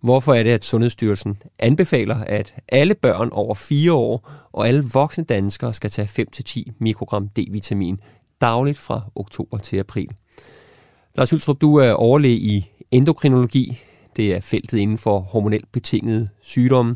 [0.03, 5.23] Hvorfor er det, at Sundhedsstyrelsen anbefaler, at alle børn over 4 år og alle voksne
[5.23, 6.27] danskere skal tage
[6.67, 7.97] 5-10 mikrogram D-vitamin
[8.41, 10.09] dagligt fra oktober til april?
[11.15, 13.79] Lars Hylstrup, du er overlæge i endokrinologi.
[14.15, 16.95] Det er feltet inden for hormonelt betingede sygdomme.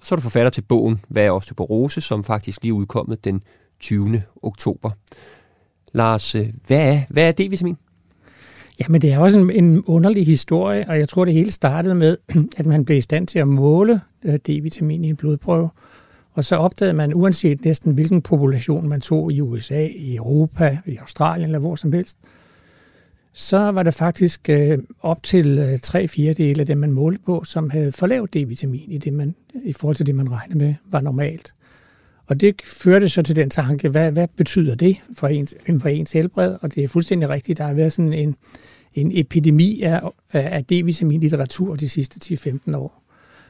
[0.00, 3.42] Og så er du forfatter til bogen Hvad er osteoporose, som faktisk lige udkommet den
[3.80, 4.22] 20.
[4.42, 4.90] oktober.
[5.92, 7.91] Lars, øh, hvad er, hvad er D-vitamin?
[8.80, 12.16] Jamen, det er også en, en underlig historie, og jeg tror, det hele startede med,
[12.58, 15.68] at man blev i stand til at måle øh, D-vitamin i en blodprøve.
[16.32, 20.96] Og så opdagede man, uanset næsten hvilken population man tog i USA, i Europa, i
[20.96, 22.18] Australien eller hvor som helst,
[23.32, 27.44] så var der faktisk øh, op til øh, tre fjerdedele af dem, man målte på,
[27.44, 30.74] som havde for lavt D-vitamin i, det, man, i forhold til det, man regnede med
[30.84, 31.54] var normalt.
[32.32, 36.12] Og det førte så til den tanke, hvad, hvad betyder det for ens, for ens
[36.12, 36.56] helbred?
[36.60, 38.36] Og det er fuldstændig rigtigt, der har været sådan en,
[38.94, 40.00] en epidemi af,
[40.32, 43.02] af D-vitamin-litteratur de sidste 10-15 år.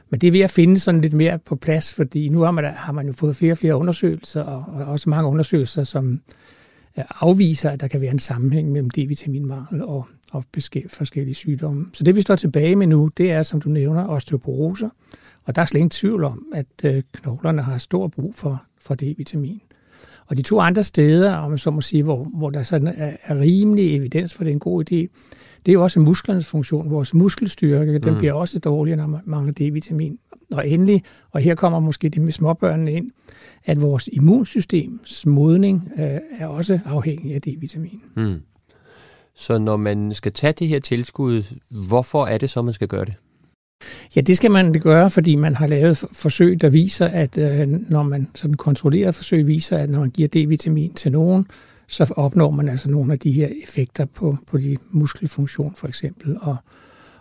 [0.09, 2.65] Men det er ved at finde sådan lidt mere på plads, fordi nu har man,
[2.65, 6.21] har man jo fået flere og flere undersøgelser, og, og også mange undersøgelser, som
[6.97, 10.43] øh, afviser, at der kan være en sammenhæng mellem D-vitaminmangel og, og
[10.89, 11.85] forskellige sygdomme.
[11.93, 14.89] Så det vi står tilbage med nu, det er, som du nævner, osteoporoser.
[15.45, 18.95] Og der er slet ingen tvivl om, at øh, knoglerne har stor brug for, for
[18.95, 19.61] D-vitamin.
[20.27, 23.17] Og de to andre steder, om man så må sige, hvor, hvor der sådan er,
[23.23, 24.95] er rimelig evidens for, det er en god idé,
[25.65, 26.91] det er jo også muskernes funktion.
[26.91, 28.01] Vores muskelstyrke, mm.
[28.01, 30.19] den bliver også dårligere, når man mangler D-vitamin.
[30.51, 33.09] Og endelig, og her kommer måske det med småbørnene ind,
[33.65, 38.01] at vores immunsystems modning øh, er også afhængig af D-vitamin.
[38.15, 38.41] Mm.
[39.35, 41.55] Så når man skal tage det her tilskud,
[41.87, 43.13] hvorfor er det så, man skal gøre det?
[44.15, 48.03] Ja, det skal man gøre, fordi man har lavet forsøg, der viser, at øh, når
[48.03, 51.45] man sådan kontrolleret forsøg viser, at når man giver D-vitamin til nogen,
[51.87, 56.37] så opnår man altså nogle af de her effekter på, på de muskelfunktion for eksempel,
[56.41, 56.55] og,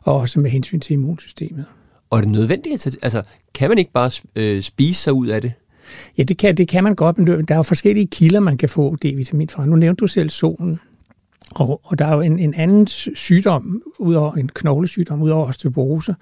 [0.02, 1.64] og også med hensyn til immunsystemet.
[2.10, 2.98] Og er det nødvendigt?
[3.02, 3.22] Altså,
[3.54, 5.52] kan man ikke bare øh, spise sig ud af det?
[6.18, 8.68] Ja, det kan, det kan man godt, men der er jo forskellige kilder, man kan
[8.68, 9.66] få D-vitamin fra.
[9.66, 10.80] Nu nævnte du selv solen.
[11.50, 16.14] Og, og der er jo en, en anden sygdom, udover en knoglesygdom, udover osteoporose,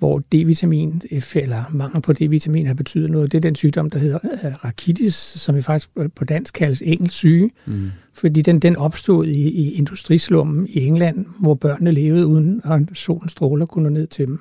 [0.00, 1.00] hvor D-vitamin,
[1.34, 3.32] eller mangel på D-vitamin har betydet noget.
[3.32, 7.14] Det er den sygdom, der hedder uh, rakitis, som vi faktisk på dansk kaldes engelsk
[7.14, 7.90] syge, mm.
[8.14, 13.32] fordi den, den opstod i, i industrislummen i England, hvor børnene levede uden at solens
[13.32, 14.40] stråler kunne nå ned til dem.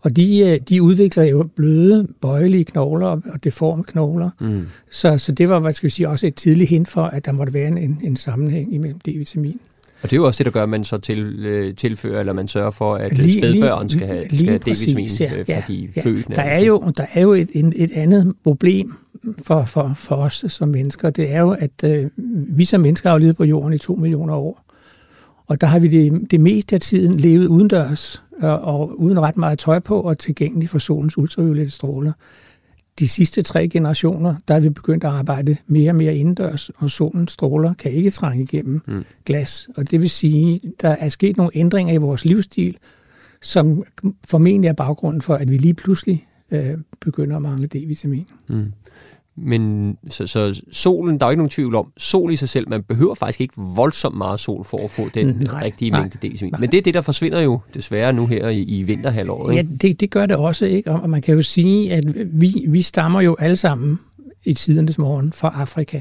[0.00, 4.30] Og de, øh, de udvikler jo bløde, bøjelige knogler og deforme knogler.
[4.40, 4.66] Mm.
[4.90, 7.32] Så, så det var, hvad skal vi sige, også et tidligt hint for, at der
[7.32, 9.60] måtte være en, en sammenhæng imellem D-vitamin.
[10.02, 12.32] Og det er jo også det, der gør, at man så til, øh, tilfører, eller
[12.32, 15.62] man sørger for, at lige, spædbørn skal have, lige skal have D-vitamin, ja, øh, ja,
[15.68, 16.02] de ja.
[16.02, 16.28] født.
[16.28, 18.94] Der er jo, der er jo et, et, et andet problem
[19.42, 21.10] for, for, for os som mennesker.
[21.10, 22.10] Det er jo, at øh,
[22.48, 24.62] vi som mennesker har levet på jorden i to millioner år.
[25.46, 29.36] Og der har vi det, det meste af tiden levet udendørs og, og uden ret
[29.36, 32.12] meget tøj på og tilgængelig for solens ultraviolette stråler.
[32.98, 36.90] De sidste tre generationer, der er vi begyndt at arbejde mere og mere indendørs, og
[36.90, 39.04] solens stråler kan ikke trænge igennem mm.
[39.24, 39.68] glas.
[39.76, 42.76] Og det vil sige, der er sket nogle ændringer i vores livsstil,
[43.42, 43.84] som
[44.24, 48.26] formentlig er baggrunden for, at vi lige pludselig øh, begynder at mangle D-vitamin.
[48.48, 48.72] Mm.
[49.38, 52.68] Men så, så solen, der er jo ikke nogen tvivl om, sol i sig selv,
[52.68, 56.28] man behøver faktisk ikke voldsomt meget sol for at få den nej, rigtige nej, mængde
[56.28, 56.60] D-vitamin.
[56.60, 59.56] Men det er det, der forsvinder jo desværre nu her i, i vinterhalvåret.
[59.56, 60.90] Ja, det, det gør det også, ikke?
[60.90, 62.04] Og man kan jo sige, at
[62.40, 64.00] vi, vi stammer jo alle sammen
[64.44, 66.00] i tidernes morgen fra Afrika.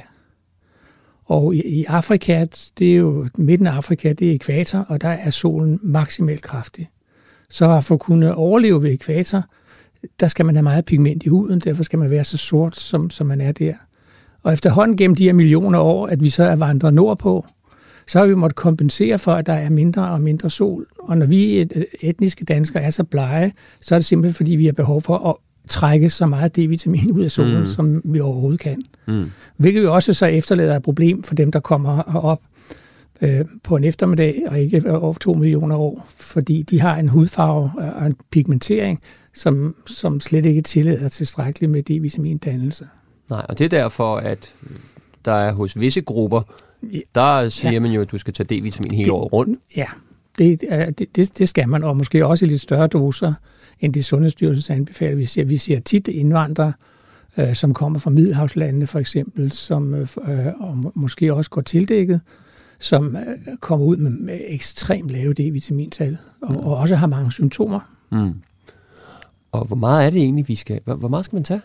[1.26, 2.46] Og i, i Afrika,
[2.80, 6.90] det er jo midten af Afrika, det er ekvator, og der er solen maksimalt kraftig.
[7.50, 9.44] Så for at kunne overleve ved ekvator,
[10.20, 13.10] der skal man have meget pigment i huden, derfor skal man være så sort, som,
[13.10, 13.74] som man er der.
[14.44, 17.46] Og efterhånden gennem de her millioner år, at vi så er vandret nordpå,
[18.08, 20.86] så har vi måttet kompensere for, at der er mindre og mindre sol.
[21.00, 21.68] Og når vi
[22.02, 25.36] etniske danskere er så blege, så er det simpelthen, fordi vi har behov for at
[25.70, 27.66] trække så meget D-vitamin ud af solen, mm.
[27.66, 28.84] som vi overhovedet kan.
[29.08, 29.32] Mm.
[29.58, 32.42] Hvilket jo også så efterlader et problem for dem, der kommer op
[33.22, 37.72] øh, på en eftermiddag, og ikke over to millioner år, fordi de har en hudfarve
[37.96, 39.00] og en pigmentering,
[39.36, 42.88] som, som slet ikke tillader tilstrækkeligt med D-vitamindannelse.
[43.30, 44.54] Nej, og det er derfor, at
[45.26, 46.42] der er hos visse grupper,
[47.16, 47.80] der siger ja.
[47.80, 49.60] man jo, at du skal tage D-vitamin hele året rundt.
[49.78, 49.88] Ja,
[50.38, 50.62] det,
[51.16, 53.34] det, det skal man, og måske også i lidt større doser,
[53.80, 55.16] end de sundhedsstyrelsens anbefaler.
[55.16, 56.74] Vi ser, vi ser tit indvandrere,
[57.38, 60.08] øh, som kommer fra Middelhavslandene for eksempel, som øh,
[60.60, 62.22] og måske også går tildækket,
[62.80, 66.58] som øh, kommer ud med, med ekstremt lave D-vitamintal, og, mm.
[66.58, 67.80] og også har mange symptomer.
[68.12, 68.34] Mm.
[69.60, 70.80] Og hvor meget er det egentlig, vi skal...
[70.86, 71.62] Hvor meget skal man tage?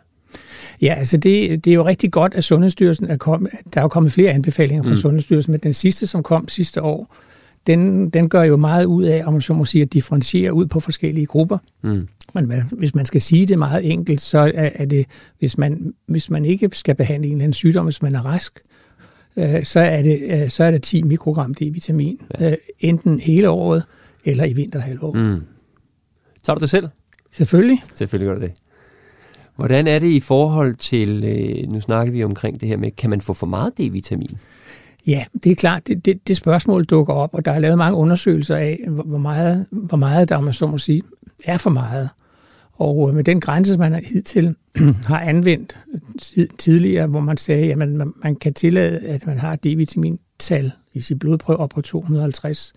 [0.83, 3.51] Ja, altså det, det er jo rigtig godt, at Sundhedsstyrelsen er kommet...
[3.75, 4.97] Der er jo kommet flere anbefalinger fra mm.
[4.97, 7.17] Sundhedsstyrelsen, men den sidste, som kom sidste år,
[7.67, 10.67] den, den gør jo meget ud af, om man så må sige, at differentiere ud
[10.67, 11.59] på forskellige grupper.
[11.83, 12.09] Mm.
[12.35, 15.07] Men hvis man skal sige det meget enkelt, så er, er det,
[15.39, 18.61] hvis man, hvis man ikke skal behandle en eller anden sygdom, hvis man er rask,
[19.37, 22.51] øh, så, er det, øh, så er det 10 mikrogram D-vitamin, ja.
[22.51, 23.85] øh, enten hele året
[24.25, 25.21] eller i vinterhalvåret.
[25.21, 25.43] Mm.
[26.45, 26.89] Tager du det selv?
[27.33, 27.83] Selvfølgelig.
[27.95, 28.53] Selvfølgelig gør det.
[29.57, 33.11] Hvordan er det i forhold til, øh, nu snakker vi omkring det her med, kan
[33.11, 34.37] man få for meget D-vitamin?
[35.07, 37.99] Ja, det er klart, det, det, det spørgsmål dukker op, og der er lavet mange
[37.99, 41.03] undersøgelser af, hvor meget, hvor meget der, man så må sige,
[41.45, 42.09] er for meget.
[42.73, 44.55] Og øh, med den grænse, man hidtil
[45.07, 45.79] har anvendt
[46.59, 51.19] tidligere, hvor man sagde, at man, man kan tillade, at man har D-vitamintal i sit
[51.19, 52.73] blodprøve op på 250.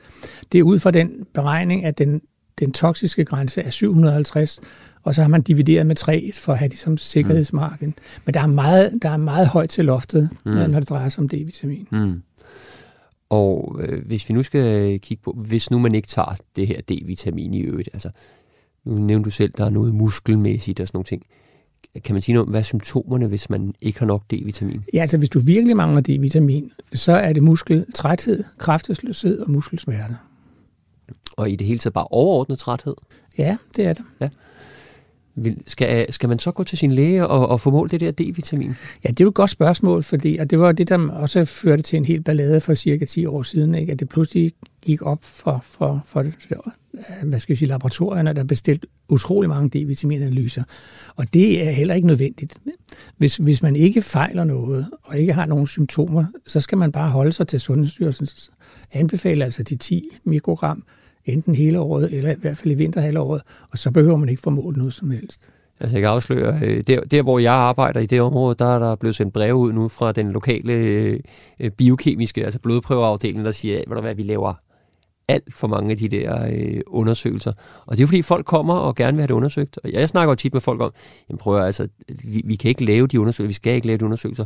[0.51, 2.21] Det er ud fra den beregning, at den
[2.65, 4.59] den toksiske grænse er 750,
[5.03, 7.87] og så har man divideret med 3 for at have det som sikkerhedsmarken.
[7.87, 8.21] Mm.
[8.25, 10.51] Men der er, meget, der er meget højt til loftet, mm.
[10.51, 11.87] når det drejer sig om D-vitamin.
[11.91, 12.21] Mm.
[13.29, 16.81] Og øh, hvis vi nu skal kigge på, hvis nu man ikke tager det her
[16.91, 18.09] D-vitamin i øvrigt, altså
[18.85, 21.23] nu nævnte du selv, der er noget muskelmæssigt og sådan nogle ting.
[22.03, 24.81] Kan man sige noget om, hvad er symptomerne, hvis man ikke har nok D-vitamin?
[24.93, 30.15] Ja, altså hvis du virkelig mangler D-vitamin, så er det muskeltræthed, kraftesløshed og muskelsmerter.
[31.37, 32.95] Og i det hele taget bare overordnet træthed?
[33.37, 34.03] Ja, det er det.
[34.21, 34.29] Ja.
[35.67, 38.73] Skal, skal man så gå til sin læge og, og få målt det der D-vitamin?
[39.03, 41.83] Ja, det er jo et godt spørgsmål, fordi, og det var det, der også førte
[41.83, 43.91] til en helt ballade for cirka 10 år siden, ikke?
[43.91, 46.25] at det pludselig gik op for, for, for
[47.23, 50.63] hvad skal vi sige, laboratorierne, der bestilt utrolig mange D-vitaminanalyser.
[51.15, 52.57] Og det er heller ikke nødvendigt.
[53.17, 57.09] Hvis, hvis man ikke fejler noget, og ikke har nogen symptomer, så skal man bare
[57.09, 58.51] holde sig til Sundhedsstyrelsens
[58.91, 60.83] anbefaler, altså de 10 mikrogram,
[61.25, 64.49] enten hele året, eller i hvert fald i vinterhalvåret, og så behøver man ikke få
[64.49, 65.49] målt noget som helst.
[65.79, 68.79] Altså jeg kan afsløre, øh, der, der hvor jeg arbejder i det område, der er
[68.79, 71.19] der blevet sendt brev ud nu fra den lokale øh,
[71.77, 74.53] biokemiske, altså blodprøveafdeling, der siger, hvad der hvad, vi laver
[75.27, 77.53] alt for mange af de der øh, undersøgelser.
[77.85, 79.79] Og det er fordi folk kommer og gerne vil have det undersøgt.
[79.83, 80.91] Og jeg snakker jo tit med folk om,
[81.29, 83.97] jamen prøv at, altså, vi, vi kan ikke lave de undersøgelser, vi skal ikke lave
[83.97, 84.45] de undersøgelser.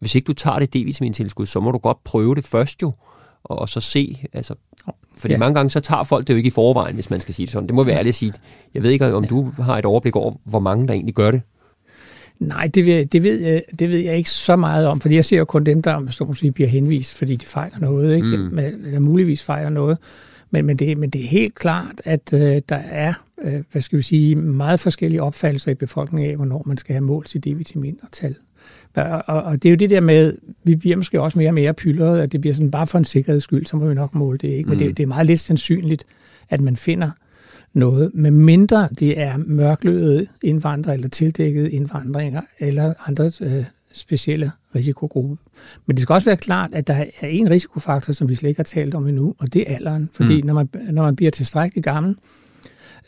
[0.00, 2.92] Hvis ikke du tager det D-vitamin-tilskud, så må du godt prøve det først jo,
[3.44, 4.54] og, og så se, altså,
[5.16, 5.38] fordi ja.
[5.38, 7.52] mange gange så tager folk det jo ikke i forvejen, hvis man skal sige det
[7.52, 7.66] sådan.
[7.66, 8.32] Det må være ærligt sige.
[8.74, 11.42] Jeg ved ikke, om du har et overblik over, hvor mange der egentlig gør det.
[12.38, 15.24] Nej, det, ved, det, ved jeg, det ved jeg ikke så meget om, fordi jeg
[15.24, 18.36] ser jo kun dem, der så sige, bliver henvist, fordi de fejler noget, ikke?
[18.36, 18.58] Mm.
[18.58, 19.98] eller muligvis fejler noget.
[20.50, 23.98] Men, men, det, men det er helt klart, at øh, der er øh, hvad skal
[23.98, 27.98] vi sige, meget forskellige opfattelser i befolkningen af, hvornår man skal have mål til D-vitamin
[28.02, 28.34] og tal.
[28.94, 30.34] Og, og, og det er jo det der med,
[30.64, 33.04] vi bliver måske også mere og mere pyldret, at det bliver sådan bare for en
[33.04, 34.48] sikkerheds skyld, så må vi nok måle det.
[34.48, 34.68] Ikke?
[34.68, 34.84] Men mm.
[34.84, 36.04] det, det er meget lidt sandsynligt,
[36.50, 37.10] at man finder
[37.72, 45.36] noget, med mindre det er mørkløde indvandrere eller tildækkede indvandringer eller andre øh, specielle risikogrupper.
[45.86, 48.58] Men det skal også være klart, at der er en risikofaktor, som vi slet ikke
[48.58, 50.10] har talt om endnu, og det er alderen.
[50.12, 50.46] Fordi mm.
[50.46, 52.16] når, man, når man bliver tilstrækkeligt gammel,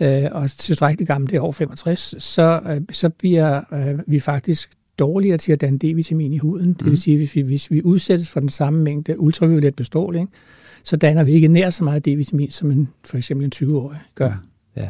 [0.00, 4.70] øh, og tilstrækkeligt gammel, det er over 65, så, øh, så bliver øh, vi faktisk
[4.98, 6.72] dårligere til at danne D-vitamin i huden.
[6.72, 6.96] Det vil mm.
[6.96, 10.30] sige, hvis vi, hvis vi udsættes for den samme mængde ultraviolet bestråling,
[10.82, 14.42] så danner vi ikke nær så meget D-vitamin, som en, for eksempel en 20-årig gør.
[14.76, 14.88] Ja.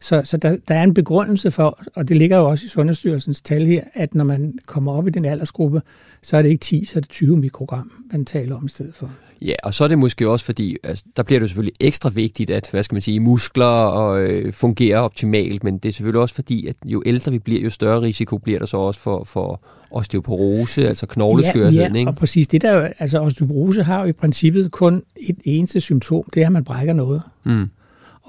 [0.00, 3.40] Så, så der, der er en begrundelse for, og det ligger jo også i Sundhedsstyrelsens
[3.40, 5.82] tal her, at når man kommer op i den aldersgruppe,
[6.22, 8.94] så er det ikke 10, så er det 20 mikrogram, man taler om i stedet
[8.94, 9.10] for.
[9.42, 12.50] Ja, og så er det måske også fordi, altså, der bliver det selvfølgelig ekstra vigtigt,
[12.50, 16.34] at hvad skal man sige, muskler og, øh, fungerer optimalt, men det er selvfølgelig også
[16.34, 19.62] fordi, at jo ældre vi bliver, jo større risiko bliver der så også for, for
[19.90, 21.72] osteoporose, altså knogleskørhed.
[21.72, 22.10] Ja, ja, ikke?
[22.10, 26.42] og præcis det der, altså osteoporose har jo i princippet kun et eneste symptom, det
[26.42, 27.22] er, at man brækker noget.
[27.44, 27.70] Mm.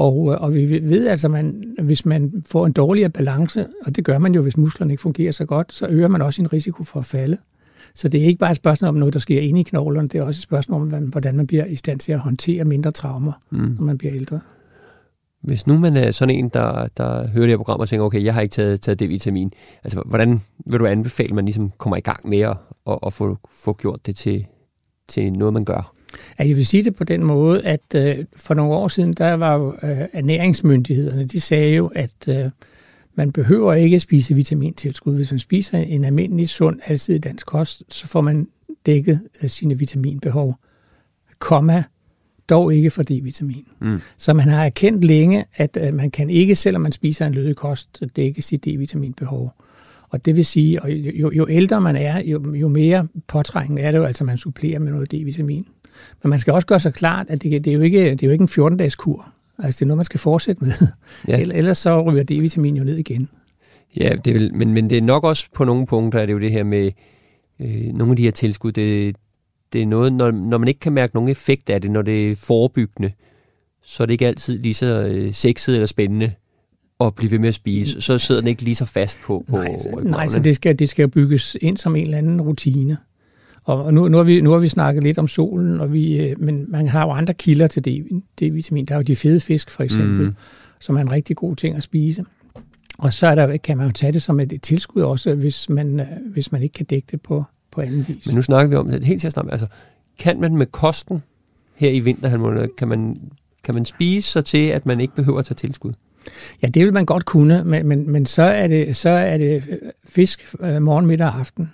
[0.02, 4.06] Og, øh, og vi ved altså, man, hvis man får en dårligere balance, og det
[4.06, 6.84] gør man jo, hvis musklerne ikke fungerer så godt, så øger man også sin risiko
[6.84, 7.38] for at falde.
[7.95, 10.20] Så det er ikke bare et spørgsmål om noget, der sker inde i knoglerne, det
[10.20, 13.32] er også et spørgsmål om, hvordan man bliver i stand til at håndtere mindre traumer,
[13.49, 13.58] mm.
[13.58, 14.39] når man bliver ældre.
[15.41, 18.24] Hvis nu man er sådan en, der, der hører det her program og tænker, okay,
[18.24, 19.49] jeg har ikke taget, taget D-vitamin,
[19.84, 23.14] altså hvordan vil du anbefale, at man ligesom kommer i gang med at, at, at
[23.14, 24.45] få, få gjort det til,
[25.08, 25.93] til noget, man gør?
[26.39, 29.34] Ja, jeg vil sige det på den måde, at øh, for nogle år siden, der
[29.34, 32.49] var jo øh, ernæringsmyndighederne, de sagde jo, at øh,
[33.16, 35.16] man behøver ikke at spise vitamintilskud.
[35.16, 38.47] Hvis man spiser en almindelig, sund, altid dansk kost, så får man
[38.86, 40.55] dækket øh, sine vitaminbehov.
[41.39, 41.84] Komma,
[42.49, 43.68] dog ikke for D-vitamin.
[43.80, 43.99] Mm.
[44.18, 47.55] Så man har erkendt længe, at øh, man kan ikke, selvom man spiser en lødig
[47.55, 49.51] kost, dække sit D-vitaminbehov.
[50.09, 53.91] Og det vil sige, at jo, jo ældre man er, jo, jo mere påtrængende er
[53.91, 55.66] det jo, altså man supplerer med noget D-vitamin.
[56.24, 58.28] Men man skal også gøre sig klart, at det, det, er, jo ikke, det er
[58.28, 59.34] jo ikke en 14-dages kur.
[59.60, 60.72] Altså det er noget, man skal fortsætte med.
[61.28, 61.39] Ja.
[61.39, 63.30] Ellers så ryger D-vitamin jo ned igen.
[63.97, 66.39] Ja, det vil, men, men det er nok også på nogle punkter, er det jo
[66.39, 66.91] det her med
[67.60, 69.16] øh, nogle af de her tilskud, det,
[69.74, 72.32] det er noget, når, når man ikke kan mærke nogen effekt af det, når det
[72.32, 73.12] er forebyggende,
[73.84, 76.32] så er det ikke altid lige så øh, sexet eller spændende
[76.99, 78.02] at blive ved med at spise.
[78.02, 80.80] Så sidder den ikke lige så fast på, på Nej, så, nej, så det skal,
[80.80, 82.97] det skal bygges ind som en eller anden rutine.
[83.66, 86.36] Og nu, nu, har vi, nu har vi snakket lidt om solen, og vi, øh,
[86.39, 87.82] men man har jo andre kilder til
[88.41, 88.86] D-vitamin.
[88.86, 90.36] Der er jo de fede fisk, for eksempel, mm.
[90.80, 92.26] som er en rigtig god ting at spise.
[92.97, 95.70] Og så er der, kan man jo tage det som et, et tilskud også, hvis
[95.70, 98.26] man, øh, hvis man ikke kan dække det på, på anden vis.
[98.26, 99.68] Men nu snakker vi om det helt til at altså,
[100.20, 101.24] kan man med kosten
[101.76, 103.22] her i vinterhalvmåneden, kan man,
[103.64, 105.93] kan man spise sig til, at man ikke behøver at tage tilskud?
[106.62, 109.80] Ja, det vil man godt kunne, men, men, men så, er det, så er det
[110.05, 111.72] fisk øh, morgen, middag og aften.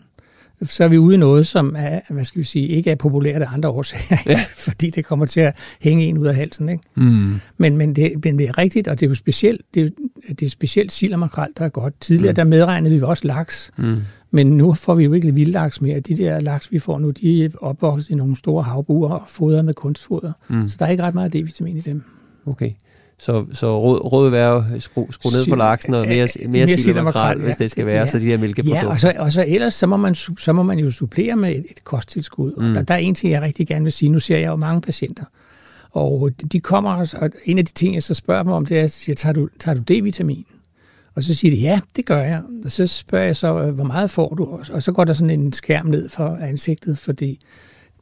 [0.62, 3.41] Så er vi ude i noget, som er, hvad skal vi sige, ikke er populært
[3.41, 4.39] af andre årsager, ja.
[4.68, 6.70] fordi det kommer til at hænge en ud af halsen.
[6.70, 6.84] Ikke?
[6.95, 7.39] Mm.
[7.58, 9.93] Men, men, det, men det er rigtigt, og det er jo specielt, det,
[10.30, 12.01] det er specielt sild og makrel, der er godt.
[12.01, 12.36] Tidligere mm.
[12.36, 13.97] der medregnede vi også laks, mm.
[14.32, 15.99] men nu får vi jo ikke vildlaks mere.
[15.99, 19.66] De der laks, vi får nu, de er opvokset i nogle store havbuer og fodret
[19.66, 20.68] med kunstfoder, mm.
[20.68, 22.03] så der er ikke ret meget D-vitamin i dem.
[22.45, 22.72] Okay.
[23.20, 26.97] Så, så råd, råd vil være skru, skru ned på laksen og mere, mere, sild
[26.97, 28.05] og makrel, hvis det skal være, ja.
[28.05, 28.84] så de her mælkeprodukter.
[28.84, 31.51] Ja, og så, og så ellers så må, man, så må man jo supplere med
[31.51, 32.53] et, et kosttilskud.
[32.57, 32.70] Mm.
[32.70, 34.09] Og der, der er en ting, jeg rigtig gerne vil sige.
[34.09, 35.24] Nu ser jeg jo mange patienter,
[35.91, 38.84] og de kommer, og en af de ting, jeg så spørger dem om, det er,
[38.84, 40.45] at siger, tager du, tager du D-vitamin?
[41.15, 42.41] Og så siger de, ja, det gør jeg.
[42.65, 44.59] Og så spørger jeg så, hvor meget får du?
[44.72, 47.39] Og så går der sådan en skærm ned for ansigtet, fordi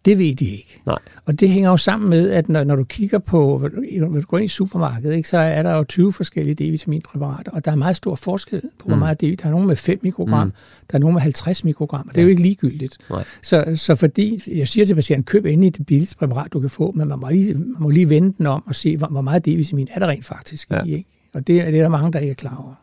[0.05, 0.81] det ved de ikke.
[0.85, 0.97] Nej.
[1.25, 4.37] Og det hænger jo sammen med, at når, når du kigger på, når du går
[4.37, 7.95] ind i supermarkedet, ikke, så er der jo 20 forskellige D-vitaminpræparater, og der er meget
[7.95, 8.99] stor forskel på, hvor mm.
[8.99, 9.35] meget D-vitamin.
[9.35, 10.53] Der er nogen med 5 mikrogram, mm.
[10.91, 12.23] der er nogen med 50 mikrogram, og det er ja.
[12.23, 12.97] jo ikke ligegyldigt.
[13.09, 13.23] Nej.
[13.41, 16.91] Så, så fordi, jeg siger til patienten, køb endelig det billigste præparat, du kan få,
[16.91, 19.47] men man må lige, man må lige vende den om og se, hvor, hvor meget
[19.47, 20.83] D-vitamin er der rent faktisk ja.
[20.83, 20.93] i.
[20.93, 21.09] Ikke?
[21.33, 22.73] Og det, det er der mange, der ikke er klar over.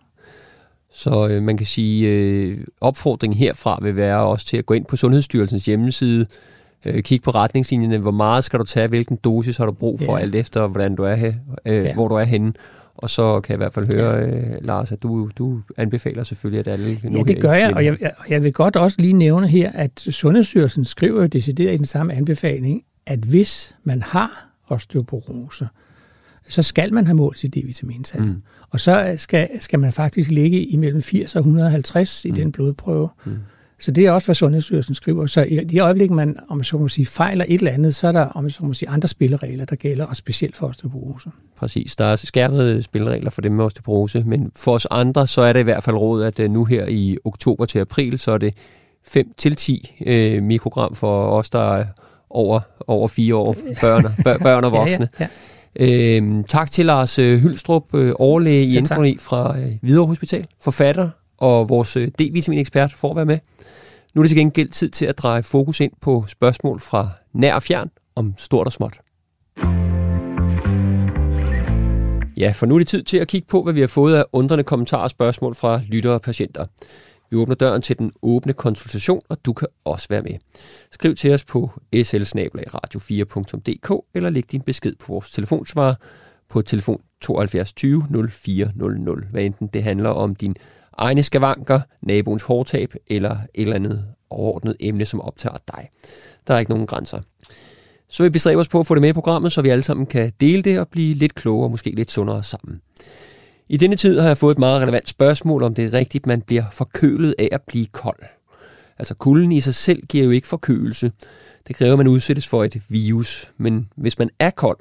[0.94, 4.84] Så øh, man kan sige, øh, opfordringen herfra vil være også til at gå ind
[4.84, 6.26] på Sundhedsstyrelsens hjemmeside,
[6.86, 10.16] øh, kigge på retningslinjerne, hvor meget skal du tage, hvilken dosis har du brug for,
[10.16, 10.22] ja.
[10.22, 11.32] alt efter hvordan du er her,
[11.64, 11.94] øh, ja.
[11.94, 12.52] hvor du er henne.
[12.94, 14.26] Og så kan jeg i hvert fald høre, ja.
[14.26, 17.00] øh, Lars, at du, du anbefaler selvfølgelig, at alle...
[17.04, 20.84] Ja, det gør jeg, og jeg, jeg vil godt også lige nævne her, at Sundhedsstyrelsen
[20.84, 25.68] skriver jo decideret i den samme anbefaling, at hvis man har osteoporose,
[26.48, 28.22] så skal man have målt sit D-vitamintal.
[28.22, 28.42] Mm.
[28.70, 32.34] Og så skal, skal man faktisk ligge imellem 80 og 150 i mm.
[32.34, 33.08] den blodprøve.
[33.24, 33.38] Mm.
[33.82, 35.26] Så det er også, hvad Sundhedsstyrelsen skriver.
[35.26, 38.08] Så i de øjeblik, man om man så må sige, fejler et eller andet, så
[38.08, 41.30] er der om man så må sige, andre spilleregler, der gælder, og specielt for osteoporose.
[41.56, 41.96] Præcis.
[41.96, 45.60] Der er skærpede spilleregler for dem med osteoporose, men for os andre, så er det
[45.60, 48.54] i hvert fald råd, at øh, nu her i oktober til april, så er det
[49.16, 51.84] 5-10 øh, mikrogram for os, der er
[52.30, 54.04] over, over fire år, børn,
[54.42, 55.08] børn og voksne.
[55.20, 55.26] ja,
[55.80, 56.16] ja, ja.
[56.16, 61.08] Øhm, tak til Lars øh, Hylstrup, øh, overlæge i endkroni fra øh, Hvidovre Hospital, forfatter
[61.38, 63.38] og vores øh, D-vitamin-ekspert for at være med.
[64.14, 67.54] Nu er det til gengæld tid til at dreje fokus ind på spørgsmål fra nær
[67.54, 69.00] og fjern om stort og småt.
[72.36, 74.24] Ja, for nu er det tid til at kigge på, hvad vi har fået af
[74.32, 76.66] undrende kommentarer og spørgsmål fra lyttere og patienter.
[77.30, 80.38] Vi åbner døren til den åbne konsultation, og du kan også være med.
[80.90, 85.94] Skriv til os på slsnabelagradio4.dk eller læg din besked på vores telefonsvarer
[86.48, 90.56] på telefon 72 20 0400, hvad enten det handler om din
[91.02, 95.88] egne skavanker, naboens hårtab eller et eller andet overordnet emne, som optager dig.
[96.46, 97.20] Der er ikke nogen grænser.
[98.08, 100.06] Så vi bestræber os på at få det med i programmet, så vi alle sammen
[100.06, 102.80] kan dele det og blive lidt klogere og måske lidt sundere sammen.
[103.68, 106.40] I denne tid har jeg fået et meget relevant spørgsmål, om det er rigtigt, man
[106.40, 108.22] bliver forkølet af at blive kold.
[108.98, 111.12] Altså kulden i sig selv giver jo ikke forkølelse.
[111.68, 113.50] Det kræver, at man udsættes for et virus.
[113.56, 114.78] Men hvis man er kold,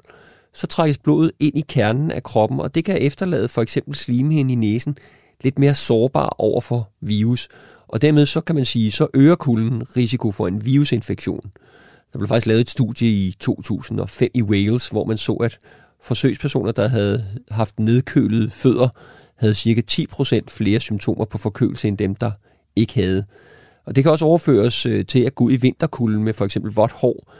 [0.54, 4.50] så trækkes blodet ind i kernen af kroppen, og det kan efterlade for eksempel slimhinden
[4.50, 4.96] i næsen
[5.44, 7.48] lidt mere sårbar over for virus,
[7.88, 11.50] og dermed så kan man sige, så øger kulden risiko for en virusinfektion.
[12.12, 15.58] Der blev faktisk lavet et studie i 2005 i Wales, hvor man så, at
[16.02, 18.88] forsøgspersoner, der havde haft nedkølede fødder,
[19.36, 22.30] havde cirka 10% flere symptomer på forkølelse end dem, der
[22.76, 23.24] ikke havde.
[23.84, 26.72] Og det kan også overføres øh, til at gå ud i vinterkulden med for eksempel
[26.72, 27.32] vådt hår.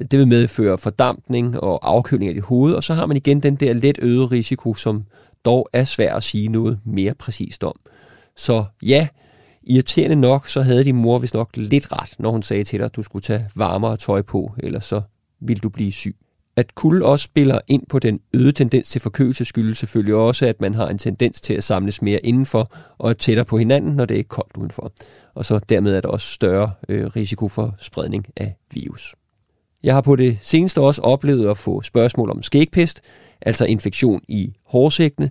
[0.00, 3.56] Det vil medføre fordampning og afkøling af dit hoved, og så har man igen den
[3.56, 5.04] der let øgede risiko, som
[5.44, 7.74] dog er svært at sige noget mere præcist om.
[8.36, 9.08] Så ja,
[9.62, 12.84] irriterende nok, så havde din mor vist nok lidt ret, når hun sagde til dig,
[12.84, 15.02] at du skulle tage varmere tøj på, eller så
[15.40, 16.16] vil du blive syg.
[16.56, 20.60] At kulde også spiller ind på den øgede tendens til forkølelse skyldes selvfølgelig også, at
[20.60, 22.68] man har en tendens til at samles mere indenfor
[22.98, 24.92] og er tættere på hinanden, når det er koldt udenfor.
[25.34, 29.14] Og så dermed er der også større øh, risiko for spredning af virus.
[29.86, 33.00] Jeg har på det seneste også oplevet at få spørgsmål om skægpest,
[33.42, 35.30] altså infektion i hårsækkene.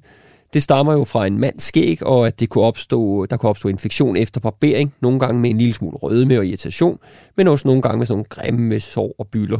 [0.53, 3.69] Det stammer jo fra en mands skæg, og at det kunne opstå, der kunne opstå
[3.69, 6.99] infektion efter barbering, nogle gange med en lille smule rødme og irritation,
[7.37, 9.59] men også nogle gange med sådan nogle grimme sår og bylder.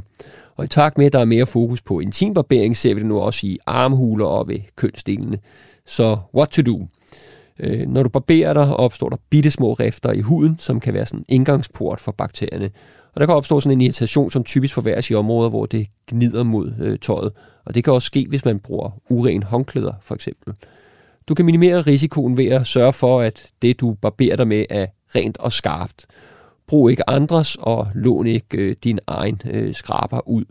[0.56, 3.20] Og i takt med, at der er mere fokus på intimbarbering, ser vi det nu
[3.20, 5.38] også i armhuler og ved kønsdelene.
[5.86, 6.88] Så what to do?
[7.60, 11.06] Øh, når du barberer dig, opstår der bitte små rifter i huden, som kan være
[11.06, 12.70] sådan en indgangsport for bakterierne.
[13.16, 16.44] Og der kan opstå sådan en irritation, som typisk forværres i områder, hvor det gnider
[16.44, 17.32] mod øh, tøjet.
[17.66, 20.54] Og det kan også ske, hvis man bruger uren håndklæder, for eksempel.
[21.28, 24.86] Du kan minimere risikoen ved at sørge for, at det, du barberer dig med, er
[25.16, 26.06] rent og skarpt.
[26.68, 30.46] Brug ikke andres, og lån ikke øh, din egen øh, skraber ud.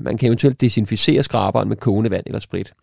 [0.00, 2.74] Man kan eventuelt desinficere skraberen med kogende vand eller sprit.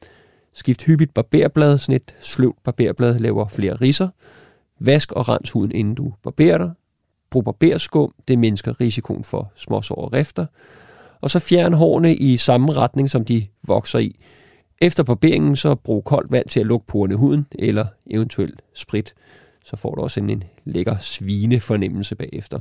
[0.54, 4.10] Skift hyppigt barberblad, sådan et sløvt barberblad laver flere risser.
[4.80, 6.72] Vask og rens huden, inden du barberer dig.
[7.32, 10.46] Brug barberskum, det mindsker risikoen for småsår og rifter.
[11.22, 14.16] Og så fjern hårene i samme retning, som de vokser i.
[14.82, 19.14] Efter barberingen, så brug koldt vand til at lukke porerne i huden, eller eventuelt sprit.
[19.66, 22.60] Så får du også en, en lækker svine fornemmelse bagefter.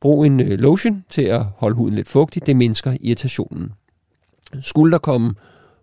[0.00, 3.72] Brug en øh, lotion til at holde huden lidt fugtig, det mindsker irritationen.
[4.60, 5.34] Skulle der komme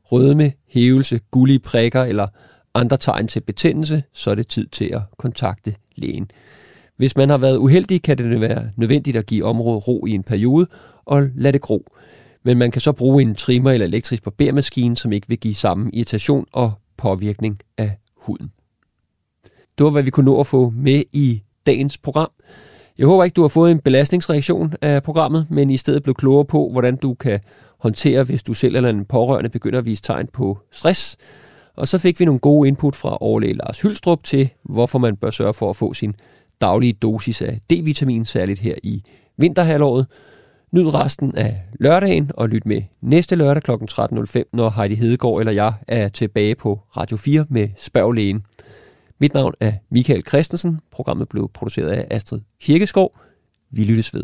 [0.03, 2.27] rødme, hævelse, gullige prikker eller
[2.73, 6.31] andre tegn til betændelse, så er det tid til at kontakte lægen.
[6.97, 10.23] Hvis man har været uheldig, kan det være nødvendigt at give området ro i en
[10.23, 10.67] periode
[11.05, 11.85] og lade det gro.
[12.45, 15.91] Men man kan så bruge en trimmer eller elektrisk barbermaskine, som ikke vil give samme
[15.93, 18.51] irritation og påvirkning af huden.
[19.77, 22.29] Det var, hvad vi kunne nå at få med i dagens program.
[22.97, 26.45] Jeg håber ikke, du har fået en belastningsreaktion af programmet, men i stedet blev klogere
[26.45, 27.39] på, hvordan du kan
[27.79, 31.17] håndtere, hvis du selv eller en pårørende begynder at vise tegn på stress.
[31.75, 35.29] Og så fik vi nogle gode input fra overlæge Lars Hylstrup til, hvorfor man bør
[35.29, 36.15] sørge for at få sin
[36.63, 39.03] daglige dosis af D-vitamin, særligt her i
[39.37, 40.07] vinterhalvåret.
[40.71, 43.71] Nyd resten af lørdagen og lyt med næste lørdag kl.
[43.71, 48.41] 13.05, når Heidi Hedegaard eller jeg er tilbage på Radio 4 med Spørglægen.
[49.19, 50.79] Mit navn er Michael Christensen.
[50.91, 53.15] Programmet blev produceret af Astrid Kirkeskov.
[53.71, 54.23] Vi lyttes ved.